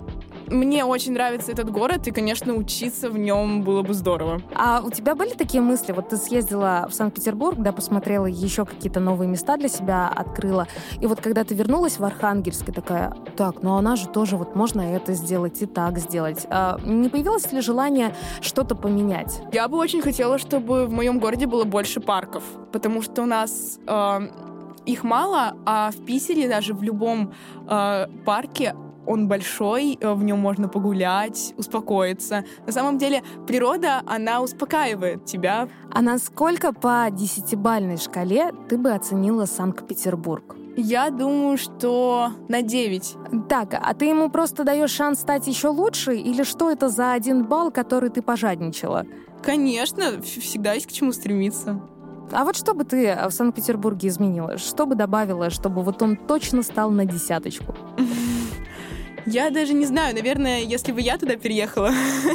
мне 0.50 0.86
очень 0.86 1.14
нравится 1.14 1.52
этот 1.52 1.70
город, 1.72 2.08
и, 2.08 2.12
конечно, 2.12 2.54
учиться 2.54 3.10
в 3.10 3.18
нем 3.18 3.64
было 3.64 3.82
бы 3.82 3.94
здорово. 3.94 4.42
А 4.56 4.82
у 4.84 4.92
тебя 4.92 5.16
были 5.16 5.30
такие 5.30 5.62
мысли? 5.62 5.92
Вот 5.92 6.10
ты 6.10 6.18
съездила 6.18 6.88
в 6.90 6.94
Санкт-Петербург, 6.94 7.58
да, 7.60 7.72
посмотрела 7.72 8.26
еще 8.26 8.66
какие-то 8.66 9.00
новые 9.00 9.28
места 9.28 9.58
для 9.58 9.70
себя, 9.70 10.08
открыла. 10.08 10.68
И 11.00 11.08
вот 11.08 11.22
когда 11.22 11.44
ты 11.44 11.56
вернулась 11.56 12.00
в 12.00 12.04
Архангельск, 12.04 12.70
и 12.70 12.72
такая, 12.72 13.16
так, 13.38 13.62
ну 13.64 13.76
она 13.76 13.96
же 13.96 14.08
тоже, 14.08 14.38
вот 14.38 14.56
можно 14.56 14.82
это 14.82 15.14
сделать 15.14 15.62
и 15.62 15.66
так 15.66 15.98
сделать. 16.00 16.46
А 16.50 16.78
не 16.84 17.10
появилось 17.10 17.52
ли 17.52 17.62
желание 17.62 18.14
что-то 18.42 18.76
поменять? 18.76 19.42
Я 19.52 19.68
бы 19.68 19.78
очень 19.78 20.02
хотела, 20.02 20.38
чтобы 20.38 20.86
в 20.86 20.92
моем 20.92 21.20
городе 21.20 21.48
было 21.48 21.64
больше 21.64 22.00
парков, 22.00 22.44
потому 22.72 23.02
что 23.02 23.24
у 23.24 23.26
нас 23.26 23.80
э, 23.88 24.20
их 24.86 25.04
мало, 25.04 25.56
а 25.66 25.92
в 25.92 26.06
Питере 26.06 26.48
даже 26.48 26.74
в 26.74 26.84
любом 26.84 27.34
э, 27.68 28.08
парке 28.26 28.76
он 29.06 29.28
большой, 29.28 29.98
э, 30.00 30.14
в 30.14 30.24
нем 30.24 30.40
можно 30.40 30.68
погулять, 30.68 31.54
успокоиться. 31.58 32.46
На 32.66 32.72
самом 32.72 32.98
деле 32.98 33.24
природа, 33.48 34.02
она 34.06 34.42
успокаивает 34.42 35.26
тебя. 35.26 35.68
А 35.92 36.02
насколько 36.02 36.74
по 36.74 37.08
десятибальной 37.12 37.98
шкале 37.98 38.52
ты 38.68 38.78
бы 38.78 38.92
оценила 38.92 39.46
Санкт-Петербург? 39.46 40.56
Я 40.78 41.10
думаю, 41.10 41.58
что 41.58 42.30
на 42.48 42.62
9. 42.62 43.18
Так, 43.50 43.74
а 43.74 43.94
ты 43.94 44.06
ему 44.06 44.30
просто 44.30 44.64
даешь 44.64 44.92
шанс 44.92 45.20
стать 45.20 45.48
еще 45.48 45.70
лучше, 45.70 46.16
или 46.16 46.44
что 46.44 46.72
это 46.72 46.88
за 46.88 47.12
один 47.12 47.46
балл, 47.46 47.72
который 47.72 48.10
ты 48.10 48.22
пожадничала? 48.22 49.06
Конечно, 49.42 50.22
всегда 50.22 50.74
есть 50.74 50.88
к 50.88 50.92
чему 50.92 51.12
стремиться. 51.12 51.82
А 52.32 52.44
вот 52.44 52.56
что 52.56 52.74
бы 52.74 52.84
ты 52.84 53.18
в 53.28 53.32
Санкт-Петербурге 53.32 54.08
изменила? 54.10 54.58
Что 54.58 54.86
бы 54.86 54.96
добавила, 54.96 55.50
чтобы 55.50 55.82
вот 55.82 56.02
он 56.02 56.16
точно 56.16 56.62
стал 56.62 56.92
на 56.92 57.06
десяточку? 57.06 57.76
Я 59.32 59.52
даже 59.52 59.76
не 59.76 59.86
знаю, 59.86 60.16
наверное, 60.16 60.62
если 60.62 60.92
бы 60.92 61.02
я 61.02 61.16
туда 61.20 61.36
переехала, 61.36 61.92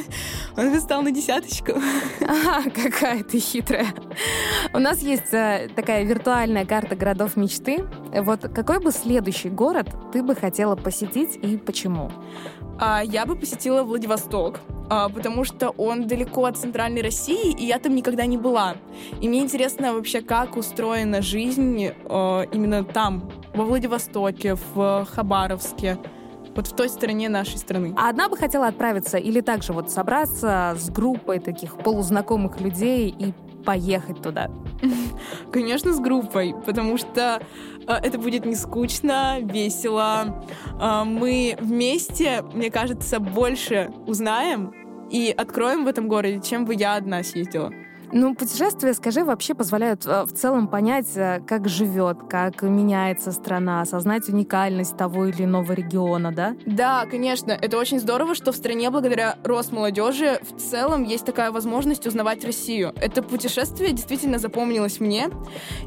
он 0.57 0.71
бы 0.71 0.79
стал 0.79 1.03
на 1.03 1.11
десяточку. 1.11 1.73
Ага, 2.21 2.71
какая 2.71 3.25
ты 3.25 3.41
хитрая. 3.41 3.89
У 4.73 4.79
нас 4.79 5.03
есть 5.03 5.35
э, 5.35 5.69
такая 5.75 6.05
виртуальная 6.05 6.65
карта 6.65 6.95
городов 6.95 7.37
мечты. 7.37 7.85
Вот 8.13 8.43
какой 8.43 8.79
бы 8.79 8.93
следующий 8.93 9.51
город 9.51 9.89
ты 10.13 10.23
бы 10.23 10.37
хотела 10.37 10.77
посетить 10.77 11.37
и 11.43 11.57
почему? 11.57 12.13
А, 12.79 13.03
я 13.03 13.27
бы 13.27 13.35
посетила 13.35 13.83
Владивосток, 13.83 14.61
а, 14.89 15.09
потому 15.09 15.43
что 15.43 15.71
он 15.71 16.07
далеко 16.07 16.45
от 16.45 16.59
центральной 16.59 17.03
России, 17.03 17.51
и 17.51 17.67
я 17.67 17.81
там 17.81 17.97
никогда 17.97 18.25
не 18.25 18.37
была. 18.37 18.77
И 19.21 19.29
мне 19.29 19.41
интересно 19.41 19.95
вообще, 19.95 20.21
как 20.21 20.57
устроена 20.57 21.23
жизнь 21.23 21.89
а, 22.05 22.43
именно 22.53 22.85
там, 22.85 23.29
во 23.53 23.65
Владивостоке, 23.65 24.57
в 24.75 25.09
Хабаровске 25.11 25.99
вот 26.55 26.67
в 26.67 26.75
той 26.75 26.89
стороне 26.89 27.29
нашей 27.29 27.59
страны. 27.59 27.95
А 27.97 28.09
одна 28.09 28.29
бы 28.29 28.37
хотела 28.37 28.69
отправиться 28.69 29.19
или 29.19 29.41
также 29.41 29.73
вот 29.73 29.91
собраться 29.91 30.75
с 30.79 30.91
группой 30.91 31.39
таких 31.39 31.77
полузнакомых 31.79 32.61
людей 32.61 33.15
и 33.17 33.33
поехать 33.65 34.23
туда? 34.23 34.51
Конечно, 35.53 35.93
с 35.93 36.01
группой, 36.01 36.55
потому 36.67 36.97
что 36.97 37.43
э, 37.87 37.93
это 37.93 38.19
будет 38.19 38.45
не 38.45 38.55
скучно, 38.55 39.39
весело. 39.41 40.45
Э, 40.81 41.05
мы 41.05 41.57
вместе, 41.61 42.43
мне 42.53 42.71
кажется, 42.71 43.21
больше 43.21 43.91
узнаем 44.07 44.75
и 45.11 45.35
откроем 45.37 45.85
в 45.85 45.89
этом 45.89 46.09
городе, 46.09 46.41
чем 46.41 46.65
бы 46.65 46.75
я 46.75 46.97
одна 46.97 47.23
съездила. 47.23 47.73
Ну, 48.17 48.33
путешествия, 48.37 48.95
скажи, 48.95 49.25
вообще 49.25 49.55
позволяют 49.55 50.07
э, 50.07 50.23
в 50.23 50.33
целом 50.33 50.69
понять, 50.69 51.09
э, 51.17 51.41
как 51.45 51.69
живет, 51.69 52.19
как 52.31 52.63
меняется 52.63 53.33
страна, 53.33 53.81
осознать 53.81 54.29
уникальность 54.29 54.97
того 54.97 55.27
или 55.27 55.43
иного 55.43 55.73
региона, 55.73 56.31
да? 56.31 56.55
Да, 56.65 57.07
конечно. 57.07 57.51
Это 57.51 57.77
очень 57.77 57.99
здорово, 57.99 58.37
что 58.37 58.53
в 58.53 58.57
стране 58.57 58.89
благодаря 58.91 59.37
Росмолодежи 59.43 60.39
в 60.43 60.61
целом 60.61 61.03
есть 61.03 61.25
такая 61.27 61.51
возможность 61.51 62.07
узнавать 62.07 62.45
Россию. 62.45 62.93
Это 63.01 63.21
путешествие 63.21 63.91
действительно 63.91 64.39
запомнилось 64.39 65.01
мне. 65.01 65.29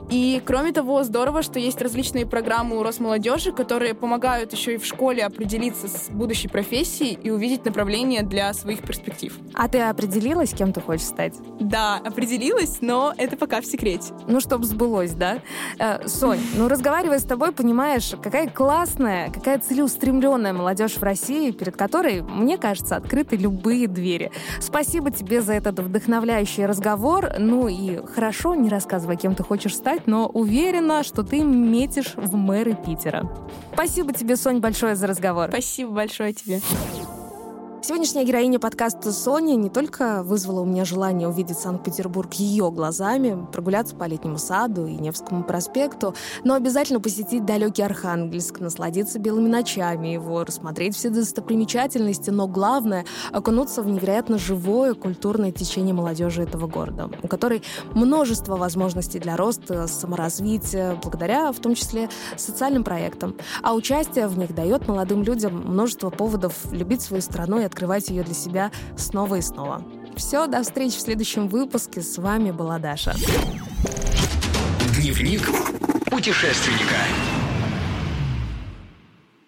И, 0.09 0.41
кроме 0.45 0.73
того, 0.73 1.05
здорово, 1.05 1.43
что 1.43 1.59
есть 1.59 1.81
различные 1.81 2.25
программы 2.25 2.77
у 2.77 2.83
Росмолодежи, 2.83 3.53
которые 3.53 3.93
помогают 3.93 4.51
еще 4.51 4.73
и 4.73 4.77
в 4.77 4.85
школе 4.85 5.23
определиться 5.23 5.87
с 5.87 6.09
будущей 6.09 6.49
профессией 6.49 7.13
и 7.23 7.29
увидеть 7.29 7.63
направление 7.63 8.23
для 8.23 8.51
своих 8.51 8.81
перспектив. 8.81 9.33
А 9.53 9.69
ты 9.69 9.79
определилась, 9.79 10.51
кем 10.53 10.73
ты 10.73 10.81
хочешь 10.81 11.05
стать? 11.05 11.35
Да, 11.61 12.01
определилась, 12.17 12.79
но 12.81 13.13
это 13.15 13.37
пока 13.37 13.61
в 13.61 13.65
секрете. 13.65 14.11
Ну, 14.27 14.39
чтобы 14.39 14.65
сбылось, 14.65 15.11
да? 15.11 15.39
Э, 15.77 16.07
Сонь, 16.07 16.39
ну, 16.55 16.67
разговаривая 16.67 17.19
с 17.19 17.23
тобой, 17.23 17.51
понимаешь, 17.51 18.13
какая 18.23 18.49
классная, 18.49 19.29
какая 19.29 19.59
целеустремленная 19.59 20.51
молодежь 20.51 20.93
в 20.93 21.03
России, 21.03 21.51
перед 21.51 21.77
которой, 21.77 22.23
мне 22.23 22.57
кажется, 22.57 22.95
открыты 22.95 23.35
любые 23.35 23.87
двери. 23.87 24.31
Спасибо 24.59 25.11
тебе 25.11 25.41
за 25.43 25.53
этот 25.53 25.79
вдохновляющий 25.79 26.65
разговор. 26.65 27.33
Ну 27.37 27.67
и 27.67 28.03
хорошо, 28.15 28.55
не 28.55 28.69
рассказывай, 28.69 29.15
кем 29.15 29.35
ты 29.35 29.43
хочешь 29.43 29.75
стать, 29.75 30.07
но 30.07 30.25
уверена, 30.25 31.03
что 31.03 31.21
ты 31.21 31.43
метишь 31.43 32.13
в 32.15 32.35
мэры 32.35 32.75
Питера. 32.75 33.29
Спасибо 33.73 34.11
тебе, 34.11 34.37
Сонь, 34.37 34.57
большое 34.57 34.95
за 34.95 35.05
разговор. 35.05 35.49
Спасибо 35.49 35.91
большое 35.91 36.33
тебе. 36.33 36.61
Сегодняшняя 37.87 38.25
героиня 38.25 38.59
подкаста 38.59 39.13
Соня 39.13 39.55
не 39.55 39.69
только 39.69 40.21
вызвала 40.21 40.59
у 40.59 40.65
меня 40.65 40.83
желание 40.83 41.29
увидеть 41.29 41.57
Санкт-Петербург 41.57 42.33
ее 42.33 42.69
глазами, 42.69 43.47
прогуляться 43.53 43.95
по 43.95 44.03
летнему 44.03 44.37
саду 44.37 44.87
и 44.87 44.95
Невскому 44.95 45.45
проспекту, 45.45 46.13
но 46.43 46.55
обязательно 46.55 46.99
посетить 46.99 47.45
далекий 47.45 47.83
Архангельск, 47.83 48.59
насладиться 48.59 49.19
белыми 49.19 49.47
ночами 49.47 50.09
его, 50.09 50.43
рассмотреть 50.43 50.97
все 50.97 51.09
достопримечательности, 51.09 52.29
но 52.29 52.49
главное— 52.49 53.05
окунуться 53.31 53.81
в 53.81 53.87
невероятно 53.87 54.37
живое 54.37 54.93
культурное 54.93 55.53
течение 55.53 55.93
молодежи 55.93 56.43
этого 56.43 56.67
города, 56.67 57.09
у 57.23 57.29
которой 57.29 57.63
множество 57.93 58.57
возможностей 58.57 59.19
для 59.19 59.37
роста, 59.37 59.87
саморазвития, 59.87 60.99
благодаря 61.01 61.53
в 61.53 61.59
том 61.59 61.73
числе 61.73 62.09
социальным 62.35 62.83
проектам. 62.83 63.37
А 63.63 63.73
участие 63.73 64.27
в 64.27 64.37
них 64.37 64.53
дает 64.53 64.89
молодым 64.89 65.23
людям 65.23 65.55
множество 65.55 66.09
поводов 66.09 66.53
любить 66.73 67.01
свою 67.01 67.21
страну 67.21 67.61
и 67.61 67.63
открывать 67.77 68.09
ее 68.09 68.23
для 68.23 68.33
себя 68.33 68.71
снова 68.97 69.35
и 69.35 69.41
снова. 69.41 69.83
Все, 70.15 70.47
до 70.47 70.63
встречи 70.63 70.97
в 70.97 71.01
следующем 71.01 71.47
выпуске. 71.47 72.01
С 72.01 72.17
вами 72.17 72.49
была 72.49 72.79
Даша. 72.79 73.13
Дневник 74.95 75.47
путешественника. 76.09 76.95